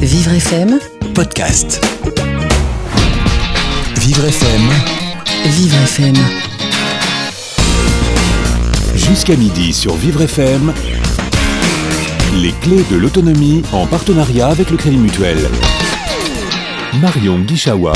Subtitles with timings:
[0.00, 0.78] Vivre FM,
[1.14, 1.80] podcast.
[4.00, 4.62] Vivre FM,
[5.46, 6.14] Vivre FM.
[8.94, 10.72] jusqu'à midi sur Vivre FM.
[12.36, 15.38] Les clés de l'autonomie en partenariat avec le Crédit Mutuel.
[17.00, 17.92] Marion Guichawa.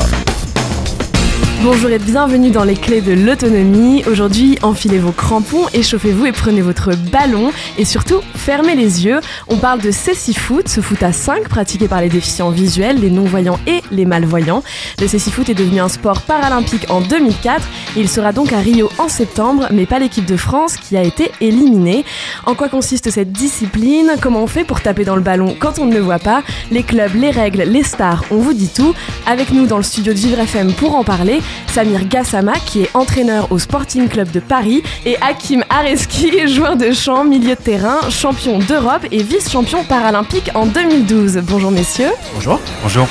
[1.62, 4.04] Bonjour et bienvenue dans les clés de l'autonomie.
[4.07, 7.53] Aujourd'hui, enfilez vos crampons, échauffez-vous et prenez votre ballon.
[7.79, 9.21] Et surtout, fermez les yeux.
[9.48, 13.59] On parle de Cécifoot, ce foot à 5 pratiqué par les déficients visuels, les non-voyants
[13.67, 14.62] et les malvoyants.
[15.00, 17.62] Le Cécifoot est devenu un sport paralympique en 2004.
[17.96, 21.31] Il sera donc à Rio en septembre, mais pas l'équipe de France qui a été
[21.40, 22.04] éliminée.
[22.45, 24.12] En quoi consiste cette discipline?
[24.21, 26.43] Comment on fait pour taper dans le ballon quand on ne le voit pas?
[26.71, 28.95] Les clubs, les règles, les stars, on vous dit tout.
[29.26, 32.94] Avec nous dans le studio de Vivre FM pour en parler, Samir Gassama qui est
[32.94, 38.08] entraîneur au Sporting Club de Paris et Hakim Areski, joueur de chant, milieu de terrain,
[38.11, 41.41] champion d'Europe et vice-champion paralympique en 2012.
[41.45, 42.11] Bonjour messieurs.
[42.34, 42.61] Bonjour.
[42.83, 43.06] Bonjour.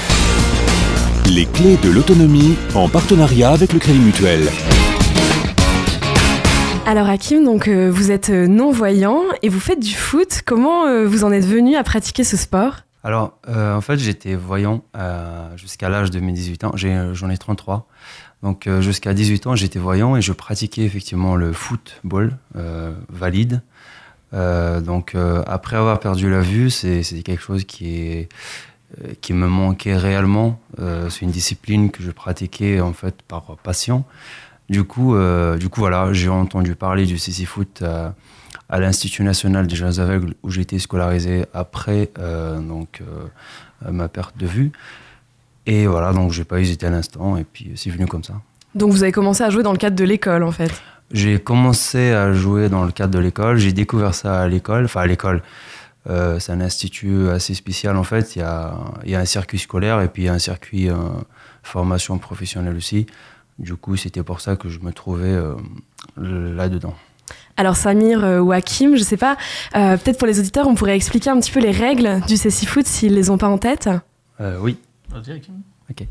[1.27, 4.49] Les clés de l'autonomie en partenariat avec le Crédit Mutuel.
[6.85, 10.41] Alors Hakim, donc euh, vous êtes euh, non-voyant et vous faites du foot.
[10.45, 12.79] Comment euh, vous en êtes venu à pratiquer ce sport?
[13.05, 16.71] Alors, euh, en fait, j'étais voyant euh, jusqu'à l'âge de mes 18 ans.
[16.75, 17.87] J'en ai, 33.
[18.43, 23.61] Donc, euh, jusqu'à 18 ans, j'étais voyant et je pratiquais effectivement le football euh, valide.
[24.33, 25.15] Euh, donc,
[25.47, 28.27] après avoir perdu la vue, c'est quelque chose qui,
[29.29, 30.59] me manquait réellement.
[30.77, 34.03] C'est une discipline que je pratiquais en fait par passion.
[34.69, 35.15] Du coup,
[35.59, 40.33] du coup voilà, j'ai entendu parler du CC Foot à l'Institut national des jeunes aveugles
[40.41, 43.03] où j'ai été scolarisé après donc,
[43.87, 44.71] ma perte de vue.
[45.65, 48.33] Et voilà, donc j'ai pas hésité à l'instant et puis c'est venu comme ça.
[48.75, 50.71] Donc vous avez commencé à jouer dans le cadre de l'école en fait.
[51.11, 53.57] J'ai commencé à jouer dans le cadre de l'école.
[53.57, 54.85] J'ai découvert ça à l'école.
[54.85, 55.43] Enfin, à l'école.
[56.09, 58.35] Euh, c'est un institut assez spécial en fait.
[58.35, 58.73] Il y a,
[59.05, 60.95] il y a un circuit scolaire et puis il y a un circuit euh,
[61.61, 63.05] formation professionnelle aussi.
[63.59, 65.55] Du coup, c'était pour ça que je me trouvais euh,
[66.17, 66.95] là-dedans.
[67.55, 69.37] Alors Samir euh, ou Hakim, je sais pas,
[69.75, 72.65] euh, peut-être pour les auditeurs, on pourrait expliquer un petit peu les règles du CC
[72.65, 73.89] Foot s'ils les ont pas en tête?
[75.49, 75.61] Oui.
[75.89, 76.07] Ok.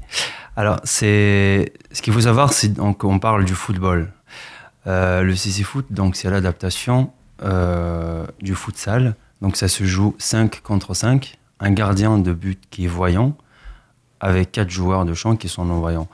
[0.56, 4.12] Alors, c'est ce qu'il faut savoir, c'est donc on parle du football.
[4.86, 7.10] Euh, le CC Foot, donc c'est l'adaptation
[7.42, 9.14] euh, du futsal.
[9.40, 13.36] Donc ça se joue 5 contre 5, un gardien de but qui est voyant,
[14.20, 16.08] avec quatre joueurs de champ qui sont non-voyants.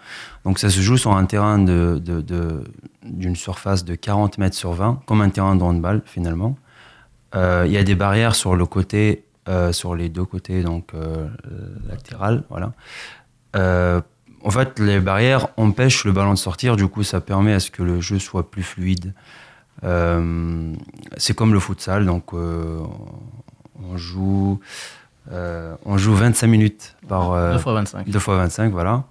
[0.44, 2.65] Donc ça se joue sur un terrain de, de- de-
[3.04, 6.56] d'une surface de 40 mètres sur 20, comme un terrain de handball finalement.
[7.34, 10.91] Euh, Il y a des barrières sur le côté, euh, sur les deux côtés, donc
[10.94, 11.26] euh,
[11.88, 12.72] latéral, voilà.
[13.56, 14.00] Euh,
[14.44, 17.70] en fait, les barrières empêchent le ballon de sortir, du coup, ça permet à ce
[17.70, 19.14] que le jeu soit plus fluide.
[19.84, 20.75] Euh,
[21.16, 22.81] c'est comme le futsal, donc euh,
[23.82, 24.60] on joue,
[25.32, 28.09] euh, on joue 25 minutes par euh, 2 fois 25.
[28.09, 29.04] 2 fois 25, voilà.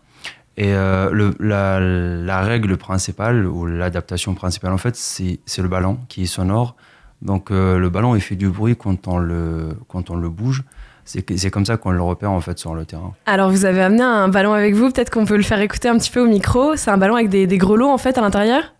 [0.57, 5.67] Et euh, le, la, la règle principale, ou l'adaptation principale, en fait, c'est c'est le
[5.67, 6.75] ballon qui est sonore.
[7.21, 10.63] Donc euh, le ballon, il fait du bruit quand on le, quand on le bouge.
[11.05, 13.13] C'est comme ça qu'on le repère, en fait, sur le terrain.
[13.25, 15.97] Alors vous avez amené un ballon avec vous, peut-être qu'on peut le faire écouter un
[15.97, 16.75] petit peu au micro.
[16.75, 18.73] C'est un ballon avec des, des grelots en fait à l'intérieur?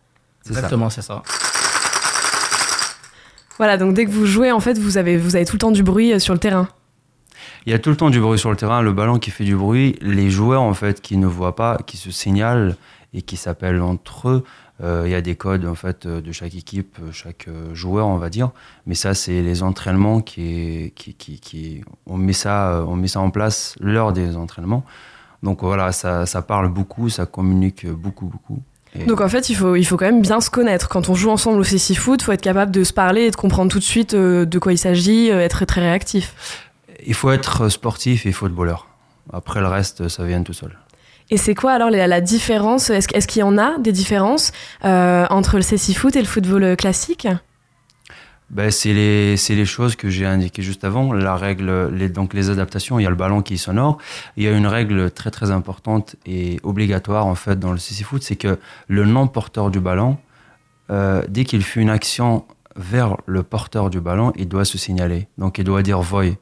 [0.45, 1.23] Exactement, c'est ça.
[3.57, 5.71] Voilà, donc dès que vous jouez en fait, vous avez, vous avez tout le temps
[5.71, 6.67] du bruit euh, sur le terrain.
[7.65, 9.45] Il y a tout le temps du bruit sur le terrain, le ballon qui fait
[9.45, 12.75] du bruit, les joueurs en fait qui ne voient pas, qui se signalent
[13.13, 14.43] et qui s'appellent entre eux.
[14.83, 18.05] Euh, il y a des codes en fait euh, de chaque équipe, euh, chaque joueur
[18.07, 18.51] on va dire.
[18.85, 23.19] Mais ça c'est les entraînements qui, qui, qui, qui- on met ça, on met ça
[23.19, 24.83] en place lors des entraînements.
[25.41, 28.61] Donc voilà, ça, ça parle beaucoup, ça communique beaucoup beaucoup.
[29.05, 30.89] Donc en fait, il faut, il faut quand même bien se connaître.
[30.89, 33.35] Quand on joue ensemble au CC Foot, faut être capable de se parler et de
[33.35, 36.65] comprendre tout de suite de quoi il s'agit, être très réactif.
[37.05, 38.87] il faut être sportif et footballeur.
[39.31, 40.75] Après le reste, ça vient tout seul.
[41.29, 42.89] Et c'est quoi alors la, différence?
[42.89, 44.51] Est-ce qu'il y en a des différences
[44.85, 47.27] euh, entre le CC Foot et le football classique?
[48.49, 51.11] Ben, c'est les, les choses que j'ai indiquées juste avant.
[51.11, 53.97] La règle, les, donc les adaptations, il y a le ballon qui sonore.
[54.37, 58.05] Il y a une règle très très importante et obligatoire en fait dans le CC
[58.05, 58.57] foot, c'est que
[58.87, 60.17] le non-porteur du ballon,
[60.91, 62.45] euh, dès qu'il fait une action
[62.77, 65.27] vers le porteur du ballon, il doit se signaler.
[65.37, 66.37] Donc il doit dire voy.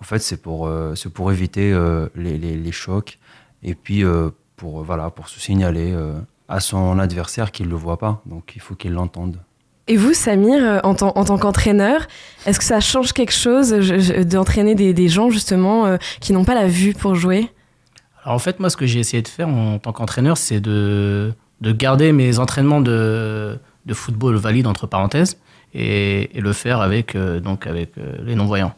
[0.00, 3.18] En fait, c'est pour, euh, pour éviter euh, les, les chocs
[3.66, 6.14] et puis euh, pour, euh, voilà, pour se signaler euh,
[6.48, 8.22] à son adversaire qu'il ne le voit pas.
[8.24, 9.36] Donc il faut qu'il l'entende.
[9.88, 12.06] Et vous, Samir, en, tant- en tant qu'entraîneur,
[12.46, 16.32] est-ce que ça change quelque chose je- je- d'entraîner des, des gens justement euh, qui
[16.32, 17.50] n'ont pas la vue pour jouer?
[18.24, 21.32] Alors en fait, moi, ce que j'ai essayé de faire en tant qu'entraîneur, c'est de,
[21.60, 25.38] de garder mes entraînements de, de football valide, entre parenthèses,
[25.72, 28.74] et, et le faire avec, euh, donc avec euh, les non-voyants.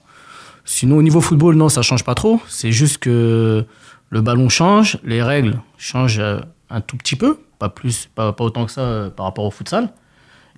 [0.67, 2.43] Sinon, au niveau football, non, ça change pas trop.
[2.49, 3.64] C'est juste que
[4.11, 6.41] le ballon change, les règles changent euh,
[6.71, 9.51] un tout petit peu, pas plus, pas, pas autant que ça euh, par rapport au
[9.51, 9.91] futsal.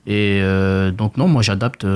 [0.06, 1.86] Et euh, donc non, moi j'adapte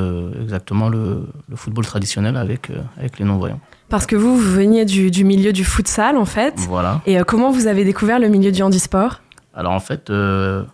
[0.43, 3.61] exactement le, le football traditionnel avec, avec les non-voyants.
[3.89, 6.55] Parce que vous, vous veniez du, du milieu du futsal en fait.
[6.59, 7.01] Voilà.
[7.06, 9.21] Et comment vous avez découvert le milieu du handisport?
[9.55, 10.65] Alors en fait, euh,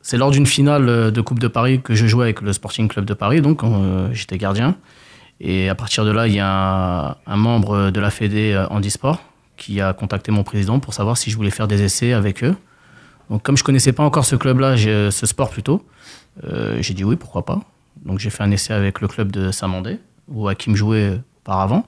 [0.00, 3.04] c'est lors d'une finale de Coupe de Paris que je jouais avec le Sporting Club
[3.04, 4.76] de Paris, donc euh, j'étais gardien.
[5.40, 9.22] Et à partir de là, il y a un, un membre de la Fédé handisport
[9.56, 12.54] qui a contacté mon président pour savoir si je voulais faire des essais avec eux.
[13.30, 15.84] Donc comme je connaissais pas encore ce club-là, j'ai- ce sport plutôt,
[16.44, 17.60] euh, j'ai dit oui, pourquoi pas.
[18.04, 19.98] Donc j'ai fait un essai avec le club de Saint-Mandé,
[20.28, 21.84] où Hakim jouait auparavant.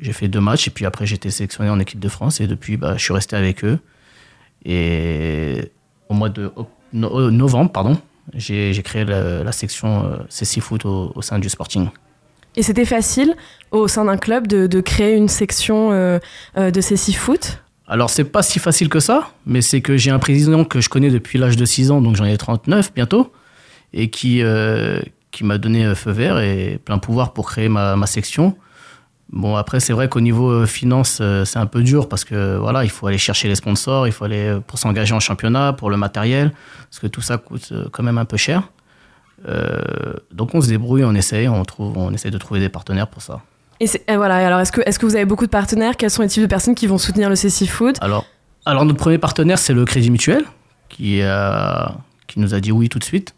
[0.00, 2.46] J'ai fait deux matchs et puis après j'ai été sélectionné en équipe de France et
[2.46, 3.78] depuis bah, je suis resté avec eux.
[4.64, 5.70] Et
[6.08, 7.96] au mois de euh, novembre, pardon,
[8.34, 11.88] j'ai créé la, section euh, CC Foot au, au sein du Sporting.
[12.56, 13.36] Et c'était facile
[13.70, 16.18] au sein d'un club de, créer une section euh,
[16.56, 19.96] euh, de ces six foot Alors c'est pas si facile que ça, mais c'est que
[19.96, 22.94] j'ai un président que je connais depuis l'âge de 6 ans, donc j'en ai 39
[22.94, 23.30] bientôt,
[23.92, 25.00] et qui, euh,
[25.30, 28.56] qui m'a donné feu vert et plein pouvoir pour créer ma, section.
[29.30, 32.90] Bon, après, c'est vrai qu'au niveau finance, c'est un peu dur parce que voilà, il
[32.90, 36.52] faut aller chercher les sponsors, il faut aller pour s'engager en championnat, pour le matériel,
[36.84, 38.70] parce que tout ça coûte quand même un peu cher.
[39.46, 43.08] Euh, donc on se débrouille, on essaye, on, trouve, on essaye de trouver des partenaires
[43.08, 43.42] pour ça.
[43.80, 45.96] Et, voilà, alors est-ce que, est que vous avez beaucoup de partenaires?
[45.96, 48.24] Quels sont les types de personnes qui vont soutenir le CC Foot Alors,
[48.64, 50.44] alors notre premier partenaire, c'est le Crédit Mutuel,
[50.88, 51.94] qui, a,
[52.26, 53.34] qui nous a dit oui tout de suite,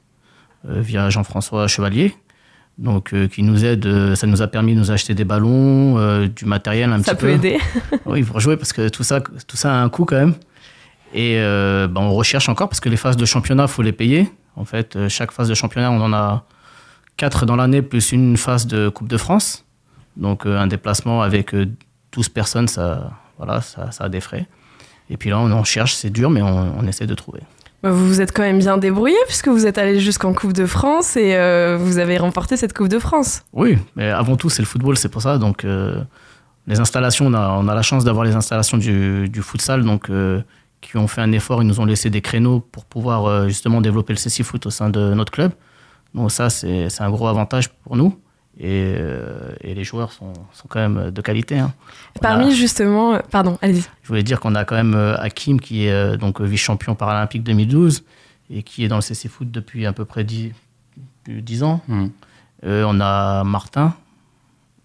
[0.69, 2.14] euh, via Jean-François Chevalier.
[2.78, 5.99] Donc, euh, qui nous aide, euh, ça nous a permis de nous acheter des ballons,
[5.99, 7.32] euh, du matériel un Ça petit peut peu.
[7.32, 7.58] aider.
[8.06, 10.34] Oui, pour jouer, parce que tout ça, tout ça a un coût quand même.
[11.14, 13.93] Et euh, bah, on recherche encore, parce que les phases de championnat, il faut les
[13.93, 14.31] payer.
[14.56, 16.44] En fait, euh, chaque phase de championnat, on en a
[17.16, 19.64] quatre dans l'année, plus une phase de Coupe de France.
[20.16, 21.66] Donc euh, un déplacement avec euh,
[22.12, 24.46] 12 personnes, ça, voilà, ça, ça a des frais.
[25.10, 27.40] Et puis là, on en cherche, c'est dur, mais on, on essaie de trouver.
[27.82, 30.66] Bah, Vous vous êtes quand même bien débrouillé puisque vous êtes allé jusqu'en Coupe de
[30.66, 33.43] France et euh, vous avez remporté cette Coupe de France.
[33.52, 35.38] Oui, mais avant tout, c'est le football, c'est pour ça.
[35.38, 36.02] Donc, euh,
[36.66, 40.10] les installations, on a, on a la chance d'avoir les installations du, du futsal, donc,
[40.10, 40.43] euh,
[40.80, 41.62] qui ont fait un effort.
[41.62, 44.70] Ils nous ont laissé des créneaux pour pouvoir euh, justement développer le CC Foot au
[44.70, 45.52] sein de notre club.
[46.14, 48.19] Donc, ça, c'est c'est un gros avantage pour nous.
[48.60, 51.58] Et, euh, et les joueurs sont, sont quand même de qualité.
[51.60, 51.72] hein.
[52.20, 53.84] Parmi a- justement, euh, pardon, allez-y.
[54.02, 57.44] je voulais dire qu'on a quand même euh, Hakim qui est euh, donc vice-champion paralympique
[57.44, 58.02] 2012
[58.50, 60.50] et qui est dans le CC Foot depuis à peu près 10,
[61.22, 61.82] plus 10 ans.
[62.64, 63.94] Euh, on a Martin,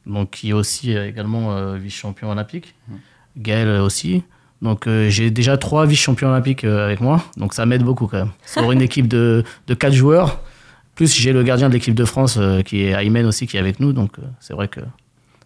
[0.06, 2.75] donc, qui est aussi euh, également euh, vice-champion olympique.
[3.38, 4.24] Gaël euh, aussi.
[4.63, 8.18] Donc euh, j'ai déjà trois vice-champions olympiques euh, avec moi, donc ça m'aide beaucoup quand
[8.18, 8.31] même.
[8.45, 10.39] Sur une équipe de, de quatre joueurs,
[10.95, 13.60] plus j'ai le gardien de l'équipe de France euh, qui est Aymen aussi qui est
[13.60, 14.80] avec nous, donc c'est vrai que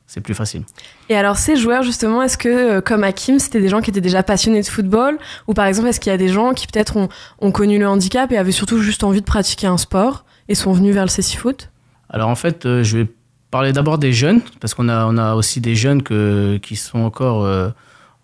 [0.05, 0.61] c'est plus facile.
[1.09, 4.21] Et alors ces joueurs justement, est-ce que comme Hakim, c'était des gens qui étaient déjà
[4.21, 5.17] passionnés de football?
[5.47, 7.09] Ou par exemple est-ce qu'il y a des gens qui peut-être ont,
[7.39, 10.73] ont connu le handicap et avaient surtout juste envie de pratiquer un sport et sont
[10.73, 11.71] venus vers le CC Foot?
[12.11, 13.07] Alors en fait, je vais
[13.49, 16.99] parler d'abord des jeunes, parce qu'on a, on a aussi des jeunes que, qui sont
[16.99, 17.45] encore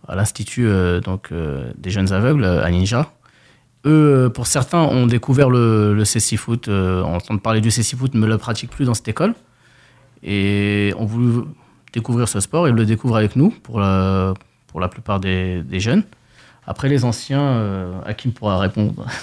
[0.08, 3.12] à l'Institut euh, donc euh, des jeunes aveugles, euh, à Ninja.
[3.86, 8.12] Eux, pour certains, ont découvert le, le CC Foot, euh, entendent parler du CC Foot,
[8.14, 9.34] mais ne le pratiquent plus dans cette école.
[10.24, 11.44] Et ont voulu
[11.92, 14.34] découvrir ce sport, ils le découvrent avec nous, pour la,
[14.68, 16.04] pour la plupart des, des jeunes.
[16.66, 19.06] Après, les anciens, Hakim pourra répondre?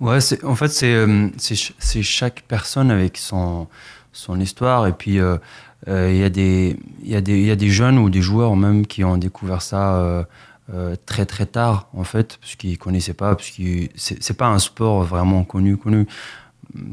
[0.00, 1.04] Ouais, en fait, c'est
[1.36, 3.66] c'est ch- c'est chaque personne avec son,
[4.14, 4.86] son histoire.
[4.86, 5.18] Et puis,
[5.86, 9.16] il y, il y, il y a des jeunes ou des joueurs même qui ont
[9.16, 10.24] découvert ça euh,
[10.72, 14.60] euh, très très tard, en fait, parce qu'ils connaissaient pas, parce que c'est pas un
[14.60, 16.06] sport vraiment connu, connu.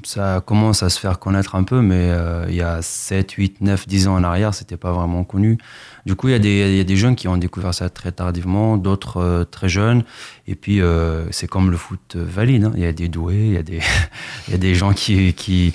[0.03, 3.61] Ça commence à se faire connaître un peu, mais euh, il y a 7, 8,
[3.61, 5.59] 9, 10 ans en arrière, c'était pas vraiment connu.
[6.07, 7.89] Du coup, il y, a des- il y a des jeunes qui ont découvert ça
[7.89, 10.03] très tardivement, d'autres euh, très jeunes.
[10.47, 12.63] Et puis, euh, c'est comme le foot euh, valide.
[12.63, 12.71] hein.
[12.75, 13.81] Il y a des doués, il y a des,
[14.47, 15.73] il y a des gens qui, qui.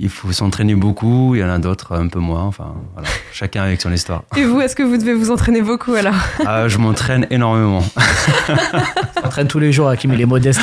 [0.00, 2.44] Il faut s'entraîner beaucoup, il y en a d'autres un peu moins.
[2.44, 3.06] Enfin, voilà.
[3.34, 4.22] Chacun avec son histoire.
[4.38, 6.14] Et vous, est-ce que vous devez vous entraîner beaucoup alors?
[6.46, 7.84] Ah, je m'entraîne énormément.
[9.22, 10.60] On entraîne tous les jours, Hakim, il est modeste.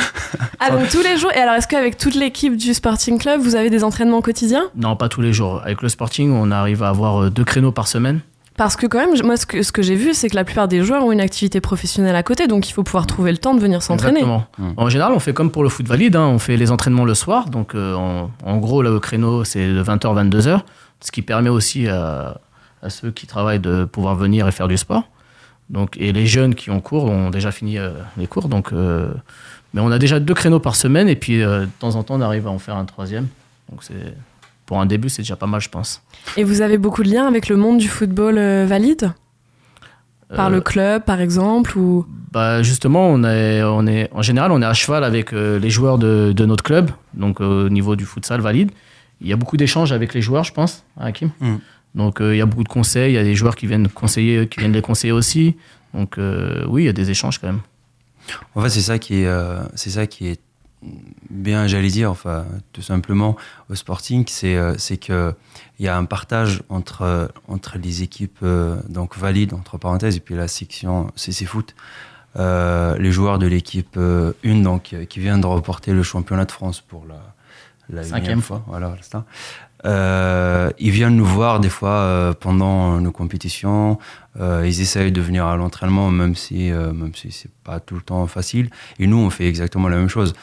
[0.58, 3.54] Ah donc tous les jours Et alors est-ce qu'avec toute l'équipe du Sporting Club, vous
[3.54, 4.64] avez des entraînements quotidiens?
[4.76, 5.60] Non, pas tous les jours.
[5.64, 8.20] Avec le Sporting, on arrive à avoir deux créneaux par semaine.
[8.56, 10.68] Parce que quand même, moi ce que, ce que j'ai vu, c'est que la plupart
[10.68, 13.54] des joueurs ont une activité professionnelle à côté, donc il faut pouvoir trouver le temps
[13.54, 14.20] de venir s'entraîner.
[14.20, 14.46] Exactement.
[14.58, 14.72] Mm.
[14.76, 17.14] En général, on fait comme pour le foot valide, hein, on fait les entraînements le
[17.14, 17.48] soir.
[17.48, 20.60] Donc, euh, en, en gros, le créneau, c'est de 20h, 22h.
[21.00, 22.38] Ce qui permet aussi à,
[22.82, 25.04] à ceux qui travaillent de pouvoir venir et faire du sport.
[25.70, 28.48] Donc, et les jeunes qui ont cours ont déjà fini euh, les cours.
[28.48, 29.12] Donc, euh,
[29.72, 31.08] mais on a déjà deux créneaux par semaine.
[31.08, 33.28] Et puis, euh, de temps en temps, on arrive à en faire un troisième.
[33.70, 34.14] Donc, c'est
[34.72, 36.00] pour un début, c'est déjà pas mal, je pense.
[36.38, 39.12] Et vous avez beaucoup de liens avec le monde du football euh, valide?
[40.34, 42.06] Par le club, par exemple ou...
[42.32, 45.98] bah Justement, on est, on est, en général, on est à cheval avec les joueurs
[45.98, 48.70] de, de, notre club, donc au niveau du futsal valide.
[49.20, 51.32] Il y a beaucoup d'échanges avec les joueurs, je pense, hein, Hakim?
[51.40, 51.56] Mm.
[51.94, 54.48] Donc il y a beaucoup de conseils, il y a des joueurs qui viennent, conseiller,
[54.48, 55.54] qui viennent les conseiller aussi.
[55.92, 56.18] Donc
[56.66, 57.60] oui, il y a des échanges quand même.
[58.54, 59.30] En fait, c'est ça qui est,
[59.74, 60.40] c'est ça qui est
[61.30, 63.36] bien, j'allais dire, enfin, tout simplement,
[63.70, 65.34] au Sporting, c'est euh, c'est qu'il
[65.80, 70.20] y a un partage entre, euh, entre les équipes euh, donc valides, entre parenthèses, et
[70.20, 71.74] puis la section CC Foot.
[72.36, 77.04] les joueurs de l'équipe 1, donc, qui vient de reporter le championnat de France pour
[77.06, 77.20] la,
[77.90, 78.62] la cinquième fois.
[78.66, 78.94] Voilà,
[79.84, 83.98] euh, ils viennent nous voir des fois pendant nos compétitions.
[84.38, 88.26] ils essayent de venir à l'entraînement, même si, même si c'est pas tout le temps
[88.26, 88.70] facile.
[88.98, 90.34] Et nous, on fait exactement la même chose.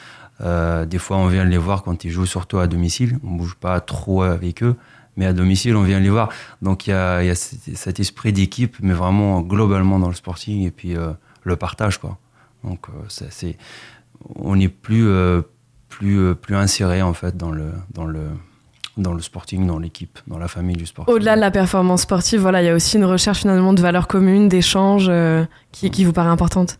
[0.42, 3.18] Euh, des fois, on vient les voir quand ils jouent surtout à domicile.
[3.24, 4.76] On bouge pas trop avec eux,
[5.16, 6.30] mais à domicile, on vient les voir.
[6.62, 10.96] Donc il y a, cet esprit d'équipe, mais vraiment globalement dans le sporting et puis
[10.96, 12.18] euh, le partage, quoi.
[12.64, 13.56] Donc euh, c'est,
[14.34, 15.08] on est plus
[15.88, 18.20] plus plus inséré en fait dans le dans le
[18.98, 21.08] dans le sporting, dans l'équipe, dans la famille du sport.
[21.08, 24.08] Au-delà de la performance sportive, voilà, il y a aussi une recherche finalement de valeurs
[24.08, 25.10] communes, d'échanges
[25.72, 26.78] qui vous paraît importante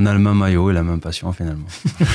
[0.00, 1.66] on a le même maillot et la même passion finalement.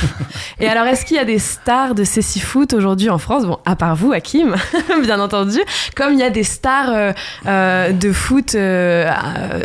[0.60, 3.46] et alors, est-ce qu'il y a des stars de Cécile Foot aujourd'hui en France?
[3.46, 4.56] Bon, à part vous, Hakim,
[5.04, 5.60] bien entendu,
[5.94, 7.12] comme il y a des stars euh,
[7.46, 9.12] euh, de foot euh,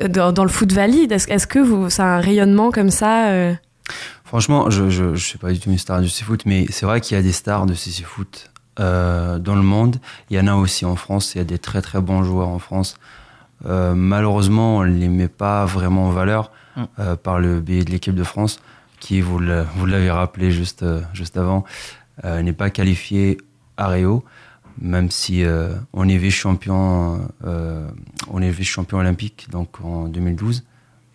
[0.08, 3.28] dans, le foot valide, est-ce, que vous, ça a un rayonnement comme ça
[4.24, 7.16] Franchement, je ne sais pas du tout une star de Foot, mais c'est vrai qu'il
[7.16, 9.96] y a des stars de Cécile Foot dans le monde.
[10.28, 12.48] Il y en a aussi en France, il y a des très très bons joueurs
[12.48, 12.96] en France.
[13.64, 16.50] Malheureusement, on ne les met pas vraiment en valeur.
[16.98, 18.60] Euh, par le biais de l'équipe de France,
[19.00, 21.64] qui, vous l'avez rappelé juste, euh, juste avant,
[22.24, 23.38] euh, n'est pas qualifié
[23.76, 24.24] à Rio,
[24.80, 25.44] même si
[25.92, 27.28] on est vice-champion
[28.30, 30.64] vice-champion olympique donc en 2012.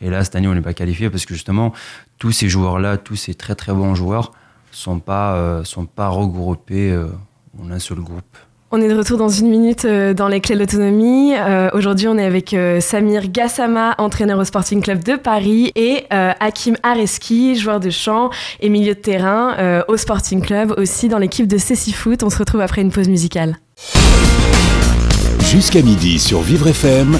[0.01, 1.73] Et là, cette année, on n'est pas qualifié parce que justement,
[2.17, 4.33] tous ces joueurs-là, tous ces très très bons joueurs,
[4.71, 6.97] sont pas, sont pas regroupés
[7.61, 8.37] en un seul groupe.
[8.75, 11.35] On est de retour dans une minute euh, dans les clés de l'autonomie.
[11.35, 16.05] Euh, aujourd'hui, on est avec euh, Samir Gassama, entraîneur au Sporting Club de Paris, et
[16.09, 21.47] Hakim Areski, joueur de chant et milieu de terrain au Sporting Club, aussi dans l'équipe
[21.47, 22.23] de Cécile Foot.
[22.23, 23.57] On se retrouve après une pause musicale.
[25.51, 27.19] Jusqu'à midi sur Vivre FM,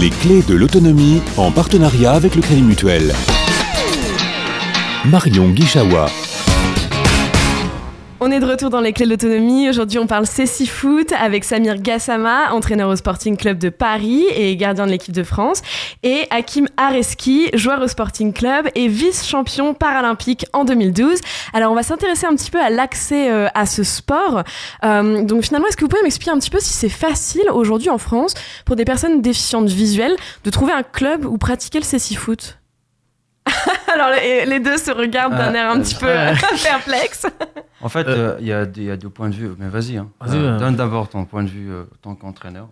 [0.00, 3.12] les clés de l'autonomie en partenariat avec le Crédit Mutuel.
[5.04, 6.08] Marion Guichawa.
[8.22, 9.70] On est de retour dans les clés de l'autonomie.
[9.70, 14.54] Aujourd'hui, on parle Cécile Foot avec Samir Gassama, entraîneur au Sporting Club de Paris et
[14.56, 15.62] gardien de l'équipe de France,
[16.02, 21.18] et Hakim Areski, joueur au Sporting Club et vice-champion paralympique en 2012.
[21.54, 24.42] Alors, on va s'intéresser un petit peu à l'accès euh, à ce sport.
[24.84, 27.88] Euh, donc, finalement, est-ce que vous pouvez m'expliquer un petit peu si c'est facile aujourd'hui
[27.88, 28.34] en France
[28.66, 32.59] pour des personnes déficientes visuelles de trouver un club où pratiquer le Cécile Foot?
[33.94, 36.06] Alors les, deux se regardent d'un ah, air un petit peu
[36.62, 37.26] perplexe.
[37.80, 38.36] En fait, euh.
[38.40, 39.96] il y, a deux points de vue, mais vas-y.
[39.96, 40.08] Hein.
[40.28, 42.68] Euh, donne d'abord ton point de vue euh, en tant qu'entraîneur.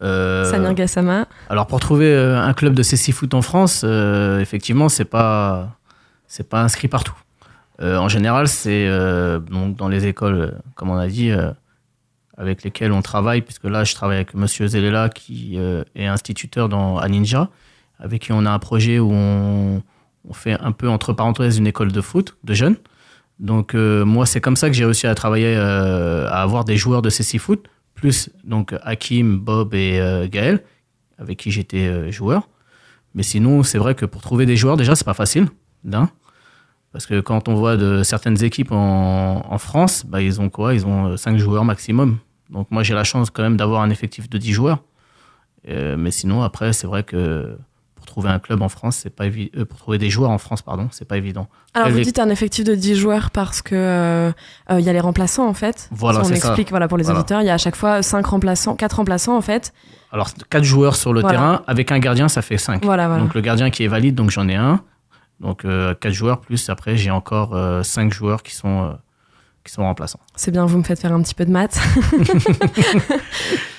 [0.00, 1.26] Samir Gassama.
[1.48, 3.82] Alors pour trouver un club de CC Foot en France,
[4.40, 5.70] effectivement, c'est pas
[6.26, 7.16] c'est pas inscrit partout.
[7.80, 8.86] en général, c'est
[9.50, 11.32] donc dans les écoles, comme on a dit,
[12.36, 15.58] avec lesquelles on travaille, puisque là, je travaille avec Monsieur Zelela, qui
[15.94, 17.48] est instituteur dans, à Ninja
[17.98, 19.82] avec qui on a un projet où on,
[20.32, 22.76] fait un peu entre parenthèses une école de foot de jeunes.
[23.38, 26.76] Donc euh, moi c'est comme ça que j'ai réussi à travailler, euh, à avoir des
[26.76, 30.64] joueurs de CC Foot, plus donc Hakim, Bob et euh, Gaël,
[31.18, 32.48] avec qui j'étais joueur.
[33.14, 35.46] Mais sinon c'est vrai que pour trouver des joueurs déjà c'est pas facile,
[35.84, 36.10] d'un.
[36.92, 40.72] Parce que quand on voit de certaines équipes en, France, bah, ils ont quoi?
[40.72, 42.18] Ils ont 5 joueurs maximum.
[42.48, 44.82] Donc moi j'ai la chance quand même d'avoir un effectif de 10 joueurs.
[45.66, 47.56] mais sinon après c'est vrai que
[48.16, 49.50] trouver un club en France, c'est pas évident.
[49.58, 51.48] Euh, pour trouver des joueurs en France, pardon, c'est pas évident.
[51.74, 54.32] Alors vous dites un effectif de 10 joueurs parce que euh,
[54.70, 55.90] euh, il y a les remplaçants en fait.
[55.90, 58.74] Voilà, on explique voilà pour les auditeurs, il y a à chaque fois 5 remplaçants,
[58.74, 59.74] 4 remplaçants en fait.
[60.12, 62.86] Alors 4 joueurs sur le terrain avec un gardien, ça fait 5.
[62.86, 64.80] Voilà, donc le gardien qui est valide, donc j'en ai un.
[65.40, 67.54] Donc 4 joueurs plus après j'ai encore
[67.84, 68.96] 5 joueurs qui sont
[69.62, 70.20] qui sont remplaçants.
[70.36, 71.78] C'est bien, vous me faites faire un petit peu de maths.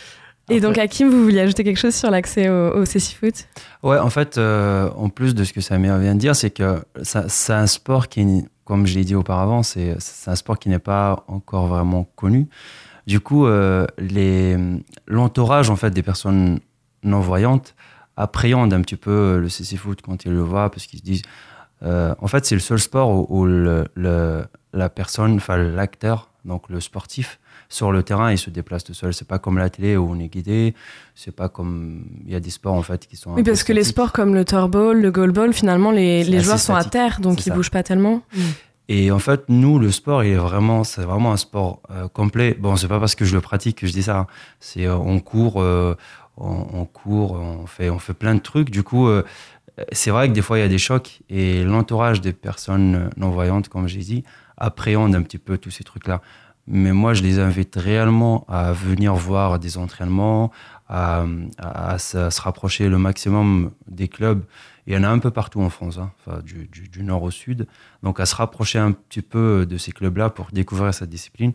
[0.50, 3.48] Et donc, Hakim, vous vouliez ajouter quelque chose sur l'accès au, au Foot
[3.84, 6.84] Ouais, en fait, euh, en plus de ce que Samir vient de dire, c'est que
[7.01, 11.25] c'est un sport qui, comme je l'ai dit auparavant, c'est un sport qui n'est pas
[11.27, 12.48] encore vraiment connu.
[13.08, 13.86] Du coup, euh,
[15.08, 16.60] l'entourage en fait des personnes
[17.04, 17.75] non voyantes
[18.18, 21.22] appréhende un petit peu le CC Foot quand ils le voient parce qu'ils se disent,
[21.84, 23.86] euh, en fait, c'est le seul sport où, le,
[24.74, 29.13] la personne, enfin l'acteur Donc le sportif sur le terrain, il se déplace tout seul.
[29.13, 30.74] C'est pas comme la télé où on est guidé.
[31.15, 33.33] C'est pas comme il y a des sports en fait qui sont.
[33.33, 36.75] Oui, parce que les sports comme le turball, le goalball, finalement les, les joueurs sont
[36.75, 38.21] à terre, donc ils bougent pas tellement.
[38.33, 38.41] Mm.
[38.89, 42.55] Et en fait, nous, le sport, il est vraiment, c'est vraiment un sport euh, complet.
[42.57, 44.19] Bon, c'est pas parce que je le pratique que je dis ça.
[44.19, 44.27] Hein.
[44.59, 45.95] C'est euh, on court, euh,
[46.38, 48.69] on, court, on fait, on fait plein de trucs.
[48.69, 49.09] Du coup,
[49.91, 53.31] c'est vrai que des fois il y a des chocs et l'entourage des personnes non
[53.31, 54.24] voyantes, comme j'ai dit,
[54.55, 56.21] appréhende un petit peu tous ces trucs-là.
[56.67, 60.51] Mais moi, je les invite réellement à venir voir des entraînements,
[60.89, 61.25] à,
[61.57, 64.43] à, se rapprocher le maximum des clubs
[64.88, 66.12] il y en a un peu partout en France, hein,
[66.43, 67.67] du, nord au sud.
[68.03, 71.51] Donc à se rapprocher un petit peu de ces clubs-là pour découvrir cette discipline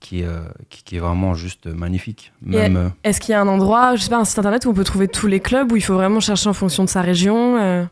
[0.00, 0.40] qui, euh,
[0.70, 2.32] qui, est vraiment juste magnifique.
[2.48, 4.74] Euh, est-ce qu'il y a un endroit, je sais pas, un site internet où on
[4.74, 7.58] peut trouver tous les clubs, où il faut vraiment chercher en fonction de sa région
[7.58, 7.84] euh?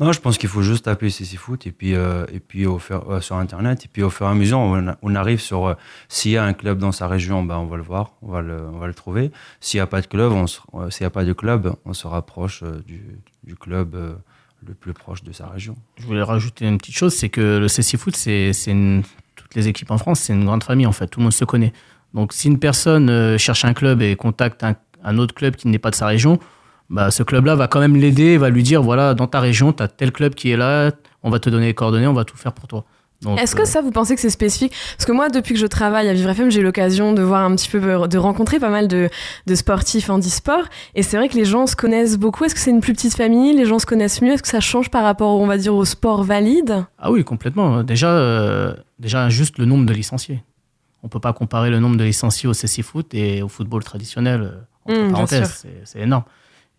[0.00, 3.20] Non, je pense qu'il faut juste taper CC Foot et puis, euh, et puis euh,
[3.20, 3.84] sur Internet.
[3.84, 5.66] Et puis au fur et à mesure, on, arrive sur.
[5.66, 5.74] Euh,
[6.08, 8.40] s'il y a un club dans sa région, ben, on va le voir, on va
[8.40, 9.30] le, on va le trouver.
[9.60, 10.32] S'il n'y a pas de club,
[10.88, 13.94] s'il a pas de club, on se rapproche du, du club
[14.66, 15.76] le plus proche de sa région.
[15.98, 18.52] Je voulais rajouter une petite chose c'est que le CC Foot, c'est
[19.36, 21.08] toutes les équipes en France, c'est une grande famille en fait.
[21.08, 21.74] Tout le monde se connaît.
[22.14, 24.64] Donc si une personne cherche un club et contacte
[25.04, 26.38] un autre club qui n'est pas de sa région,
[26.90, 29.82] bah, ce club-là va quand même l'aider, va lui dire voilà, dans ta région, tu
[29.82, 30.90] as tel club qui est là,
[31.22, 32.84] on va te donner les coordonnées, on va tout faire pour toi.
[33.38, 34.72] Est-ce que euh, ça, vous pensez que c'est spécifique?
[34.96, 37.44] Parce que moi, depuis que je travaille à Vivre FM, j'ai eu l'occasion de voir
[37.44, 39.10] un petit peu, de rencontrer pas mal de,
[39.46, 40.64] de sportifs handisport.
[40.94, 42.44] Et c'est vrai que les gens se connaissent beaucoup.
[42.44, 43.54] Est-ce que c'est une plus petite famille?
[43.54, 44.32] Les gens se connaissent mieux?
[44.32, 46.86] Est-ce que ça change par rapport, on va dire, au sport valide?
[46.98, 47.82] Ah oui, complètement.
[47.82, 50.42] Déjà, euh, déjà, juste le nombre de licenciés.
[51.02, 54.40] On peut pas comparer le nombre de licenciés au CC Foot et au football traditionnel.
[54.40, 56.24] Euh, entre mmh, parenthèses, c'est énorme.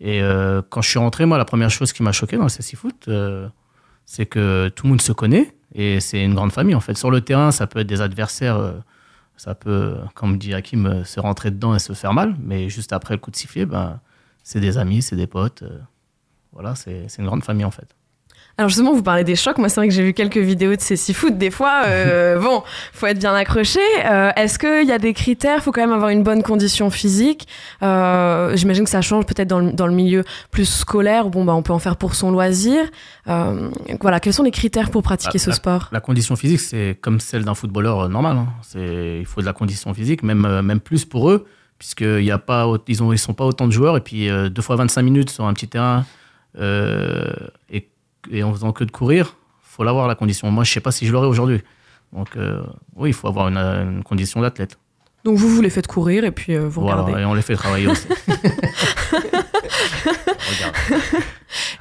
[0.04, 2.50] Et euh, quand je suis rentré, moi, la première chose qui m'a choqué dans le
[2.50, 3.48] CSI Foot, euh,
[4.06, 6.98] c'est que tout le monde se connaît et c'est une grande famille en fait.
[6.98, 8.74] Sur le terrain, ça peut être des adversaires, euh,
[9.38, 13.14] ça peut, comme dit Hakim, se rentrer dedans et se faire mal, mais juste après
[13.14, 14.00] le coup de sifflet, ben,
[14.44, 15.64] c'est des amis, c'est des potes.
[16.52, 17.96] voilà, c'est une grande famille en fait.
[18.62, 19.58] Alors justement, vous parlez des chocs.
[19.58, 21.36] Moi, c'est vrai que j'ai vu quelques vidéos de ces six foot.
[21.36, 22.62] Des fois, euh, bon,
[22.94, 23.80] faut être bien accroché.
[24.06, 25.64] Euh, est-ce qu'il y a des critères?
[25.64, 27.48] Faut quand même avoir une bonne condition physique.
[27.82, 31.30] Euh, J'imagine que ça change peut-être dans le, dans le, milieu plus scolaire.
[31.30, 32.84] Bon, bah, on peut en faire pour son loisir.
[33.28, 35.90] Euh, voilà, quels sont les critères pour pratiquer ce sport?
[35.92, 38.38] La condition physique, c'est comme celle d'un footballeur normal.
[38.38, 38.48] Hein.
[38.62, 41.48] C'est, il faut de la condition physique, même même plus pour eux,
[41.80, 44.62] puisqu'il y a pas, ils ont, ils sont pas autant de joueurs et puis deux
[44.62, 46.06] fois 25 minutes sur un petit terrain.
[48.32, 50.50] Et en faisant que de courir, faut l'avoir la condition.
[50.50, 51.62] Moi, je sais pas si je l'aurai aujourd'hui.
[52.14, 52.62] Donc, euh,
[52.96, 54.78] oui, il faut avoir une, condition d'athlète.
[55.24, 57.22] Donc, vous, vous les faites courir et puis euh, vous voilà, regardez.
[57.22, 58.08] et on les fait travailler aussi.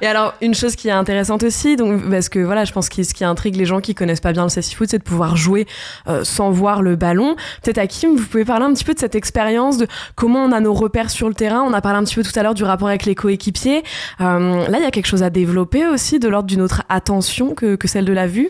[0.01, 3.03] Et alors, une chose qui est intéressante aussi, donc, parce que voilà, je pense que
[3.03, 5.37] ce qui intrigue les gens qui connaissent pas bien le sexy foot, c'est de pouvoir
[5.37, 5.67] jouer
[6.07, 7.35] euh, sans voir le ballon.
[7.61, 9.85] Peut-être Hakim, vous pouvez parler un petit peu de cette expérience, de
[10.15, 11.61] comment on a nos repères sur le terrain.
[11.61, 13.83] On a parlé un petit peu tout à l'heure du rapport avec les coéquipiers.
[14.21, 17.53] Euh, là, il y a quelque chose à développer aussi de l'ordre d'une autre attention
[17.53, 18.49] que, que, celle de la vue.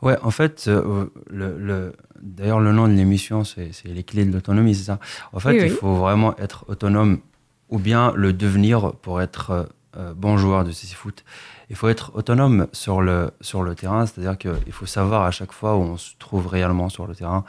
[0.00, 1.92] Ouais, en fait, euh, le, le...
[2.22, 4.98] d'ailleurs, le nom de l'émission, c'est les clés de l'autonomie, c'est ça?
[5.34, 7.18] En fait, il faut vraiment être autonome
[7.68, 11.24] ou bien le devenir pour être euh, bon joueur de CC Foot.
[11.68, 15.52] Il faut être autonome sur le, sur le terrain, c'est-à-dire qu'il faut savoir à chaque
[15.52, 17.44] fois où on se trouve réellement sur le terrain.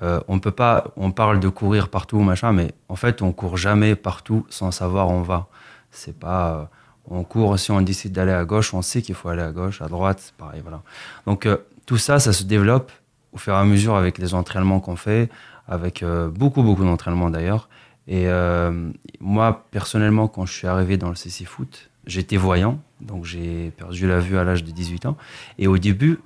[0.00, 3.58] Euh, on peut pas, on parle de courir partout, machin, mais en fait, on court
[3.58, 5.48] jamais partout sans savoir où on va.
[5.90, 6.64] C'est pas, euh,
[7.10, 9.82] on court si on décide d'aller à gauche, on sait qu'il faut aller à gauche,
[9.82, 10.80] à droite, c'est pareil, voilà.
[11.26, 11.46] Donc
[11.84, 12.92] tout ça, ça se développe
[13.32, 15.28] au fur et à mesure avec les entraînements qu'on fait,
[15.68, 17.68] avec beaucoup, beaucoup d'entraînements d'ailleurs.
[18.06, 18.90] Et euh,
[19.20, 24.06] moi, personnellement, quand je suis arrivé dans le CC Foot, j'étais voyant, donc j'ai perdu
[24.06, 25.16] la vue à l'âge de 18 ans.
[25.58, 26.18] Et au début,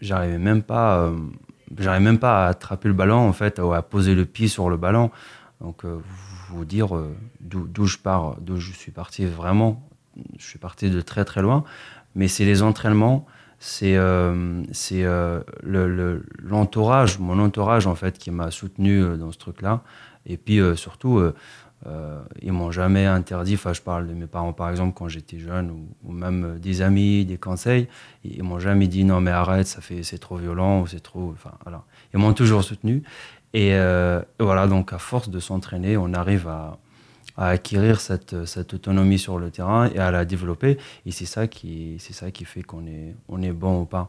[0.00, 1.16] j'arrivais même pas, euh,
[1.76, 4.76] j'arrivais même pas à attraper le ballon, en fait, à poser le pied sur le
[4.76, 5.10] ballon.
[5.60, 5.98] Donc, euh,
[6.50, 6.90] vous dire
[7.40, 9.82] d'où je pars, d'où je suis parti vraiment.
[10.38, 11.64] Je suis parti de très très loin,
[12.14, 13.26] mais c'est les entraînements,
[13.58, 13.98] c'est
[14.70, 15.04] c'est
[15.64, 19.82] l'entourage, mon entourage en fait, qui m'a soutenu dans ce truc-là.
[20.26, 21.34] Et puis euh, surtout, euh,
[21.86, 25.38] euh, ils m'ont jamais interdit, enfin je parle de mes parents par exemple quand j'étais
[25.38, 27.88] jeune, ou, même des amis, des conseils,
[28.24, 31.32] ils m'ont jamais dit non mais arrête, ça fait c'est trop violent ou c'est trop,
[31.32, 33.02] enfin voilà, ils m'ont toujours soutenu.
[33.52, 33.70] Et
[34.40, 36.78] voilà, donc à force de s'entraîner, on arrive à,
[37.36, 40.76] acquérir cette, cette, autonomie sur le terrain et à la développer.
[41.06, 44.08] Et c'est ça qui, c'est ça qui fait qu'on est, on est bon ou pas.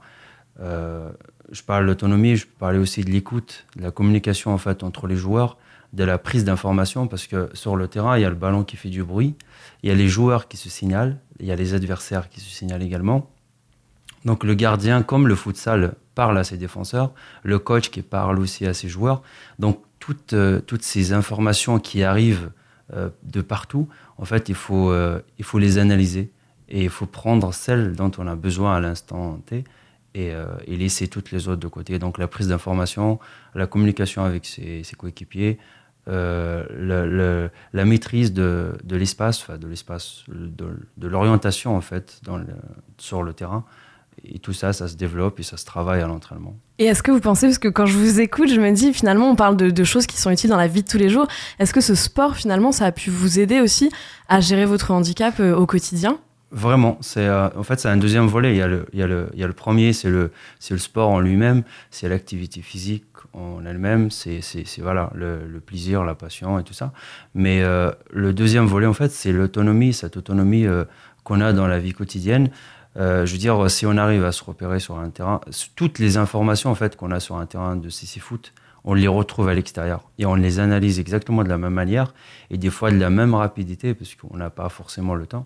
[0.60, 5.16] je parle d'autonomie, je parlais aussi de l'écoute, de la communication en fait entre les
[5.16, 5.58] joueurs
[5.96, 8.76] de la prise d'information parce que sur le terrain, il y a le ballon qui
[8.76, 9.36] fait du bruit,
[9.82, 12.50] il y a les joueurs qui se signalent, il y a les adversaires qui se
[12.50, 13.30] signalent également.
[14.26, 18.66] Donc le gardien, comme le futsal, parle à ses défenseurs, le coach qui parle aussi
[18.66, 19.22] à ses joueurs.
[19.58, 22.52] Donc toutes, euh, toutes ces informations qui arrivent
[22.94, 26.32] euh, de partout, en fait, il faut, euh, il faut les analyser
[26.68, 29.64] et il faut prendre celles dont on a besoin à l'instant T
[30.16, 30.34] et,
[30.68, 32.00] laisser toutes les autres de côté.
[32.00, 33.20] Donc la prise d'information,
[33.54, 35.60] la communication avec ses coéquipiers,
[36.08, 42.22] euh, la maîtrise de, l'espace, de l'espace, de, l'orientation en fait
[42.98, 43.66] sur le terrain.
[44.24, 46.56] Et tout ça, ça se développe et ça se travaille à l'entraînement.
[46.80, 49.30] Et est-ce que vous pensez, parce que quand je vous écoute, je me dis finalement,
[49.30, 51.28] on parle de, de, choses qui sont utiles dans la vie de tous les jours.
[51.60, 53.92] Est-ce que ce sport, finalement, ça a pu vous aider aussi
[54.30, 56.18] à gérer votre handicap euh, au quotidien?
[56.56, 58.54] Vraiment, c'est euh, en fait c'est un deuxième volet.
[58.54, 60.32] Il y a le, il y a le, il y a le premier, c'est le,
[60.70, 64.40] le sport en lui-même, c'est l'activité physique en elle-même, c'est,
[64.80, 66.94] voilà le, plaisir, la passion et tout ça.
[67.34, 70.86] Mais euh, le deuxième volet en fait, c'est l'autonomie, cette autonomie euh,
[71.26, 72.50] qu'on a dans la vie quotidienne.
[72.98, 75.42] Je veux dire, si on arrive à se repérer sur un terrain,
[75.76, 78.54] toutes les informations en fait qu'on a sur un terrain de CC foot,
[78.86, 82.14] on les retrouve à l'extérieur et on les analyse exactement de la même manière
[82.52, 85.46] et des fois de la même rapidité parce qu'on n'a pas forcément le temps.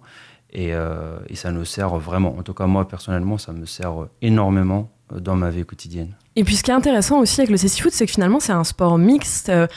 [0.51, 4.07] Et, euh, et, ça nous sert vraiment, en tout cas moi personnellement, ça me sert
[4.21, 6.15] énormément dans ma vie quotidienne.
[6.35, 8.63] Et puis ce qui est intéressant aussi avec le cécifoot, c'est que finalement c'est un
[8.63, 9.67] sport mixte, euh,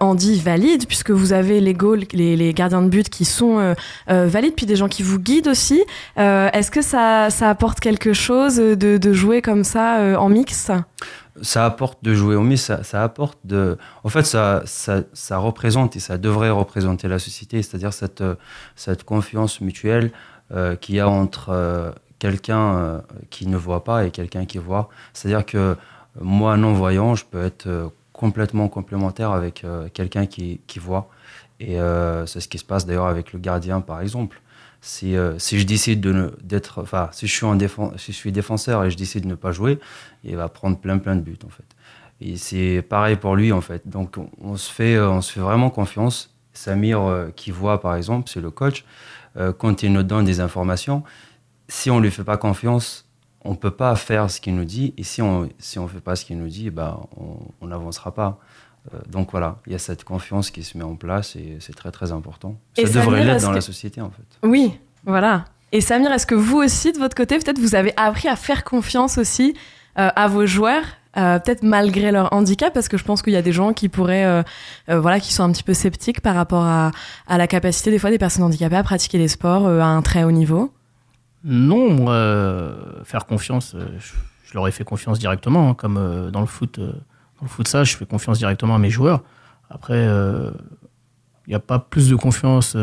[0.00, 3.74] handi valide, puisque vous avez les goals, les, gardiens de but qui sont euh,
[4.10, 5.82] euh, valides, puis des gens qui vous guident aussi.
[6.16, 10.72] Est-ce que ça, ça, apporte quelque chose de jouer comme ça en mixte?
[11.42, 13.76] Ça apporte de jouer au ça, ça, apporte de.
[14.04, 18.22] En fait, ça, ça, ça, représente et ça devrait représenter la société, c'est-à-dire cette,
[18.76, 20.12] cette confiance mutuelle
[20.50, 24.56] euh, qu'il y a entre euh, quelqu'un euh, qui ne voit pas et quelqu'un qui
[24.56, 24.88] voit.
[25.12, 25.76] C'est-à-dire que
[26.20, 31.08] moi, non-voyant, je peux être complètement complémentaire avec quelqu'un qui, qui, voit.
[31.60, 31.76] Et
[32.26, 34.40] c'est ce qui se passe d'ailleurs avec le gardien, par exemple.
[34.80, 39.24] Si, si je décide de d'être, enfin, si je suis en défenseur et je décide
[39.24, 39.80] de ne pas jouer,
[40.22, 41.64] il va prendre plein plein de buts en fait.
[42.20, 43.88] Et c'est pareil pour lui en fait.
[43.88, 46.34] Donc on, se fait, on se fait vraiment confiance.
[46.52, 48.84] Samir qui voit par exemple, c'est le coach.
[49.58, 51.02] quand il nous donne des informations,
[51.68, 53.08] si on lui fait pas confiance,
[53.44, 54.94] on peut pas faire ce qu'il nous dit.
[54.96, 57.00] Et si on si on fait pas ce qu'il nous dit, bah
[57.60, 58.38] on n'avancera pas.
[58.92, 61.74] Euh, donc voilà, il y a cette confiance qui se met en place et c'est
[61.74, 62.58] très très important.
[62.76, 63.56] Ça et devrait l'être dans que...
[63.56, 64.46] la société en fait.
[64.46, 65.44] Oui, voilà.
[65.72, 68.64] Et Samir, est-ce que vous aussi de votre côté, peut-être vous avez appris à faire
[68.64, 69.54] confiance aussi
[69.98, 70.84] euh, à vos joueurs
[71.18, 73.88] euh, peut-être malgré leur handicap, parce que je pense qu'il y a des gens qui
[73.88, 74.42] pourraient, euh,
[74.88, 76.92] euh, voilà, qui sont un petit peu sceptiques par rapport à,
[77.26, 80.22] à, la capacité des fois des personnes handicapées à pratiquer des sports à un très
[80.22, 80.72] haut niveau.
[81.44, 82.06] Non,
[83.04, 86.78] faire confiance, je, je, leur ai fait confiance directement, hein, comme dans le foot,
[87.40, 89.22] dans le ça, je fais confiance directement à mes joueurs.
[89.70, 92.76] Après, il n'y a pas plus de confiance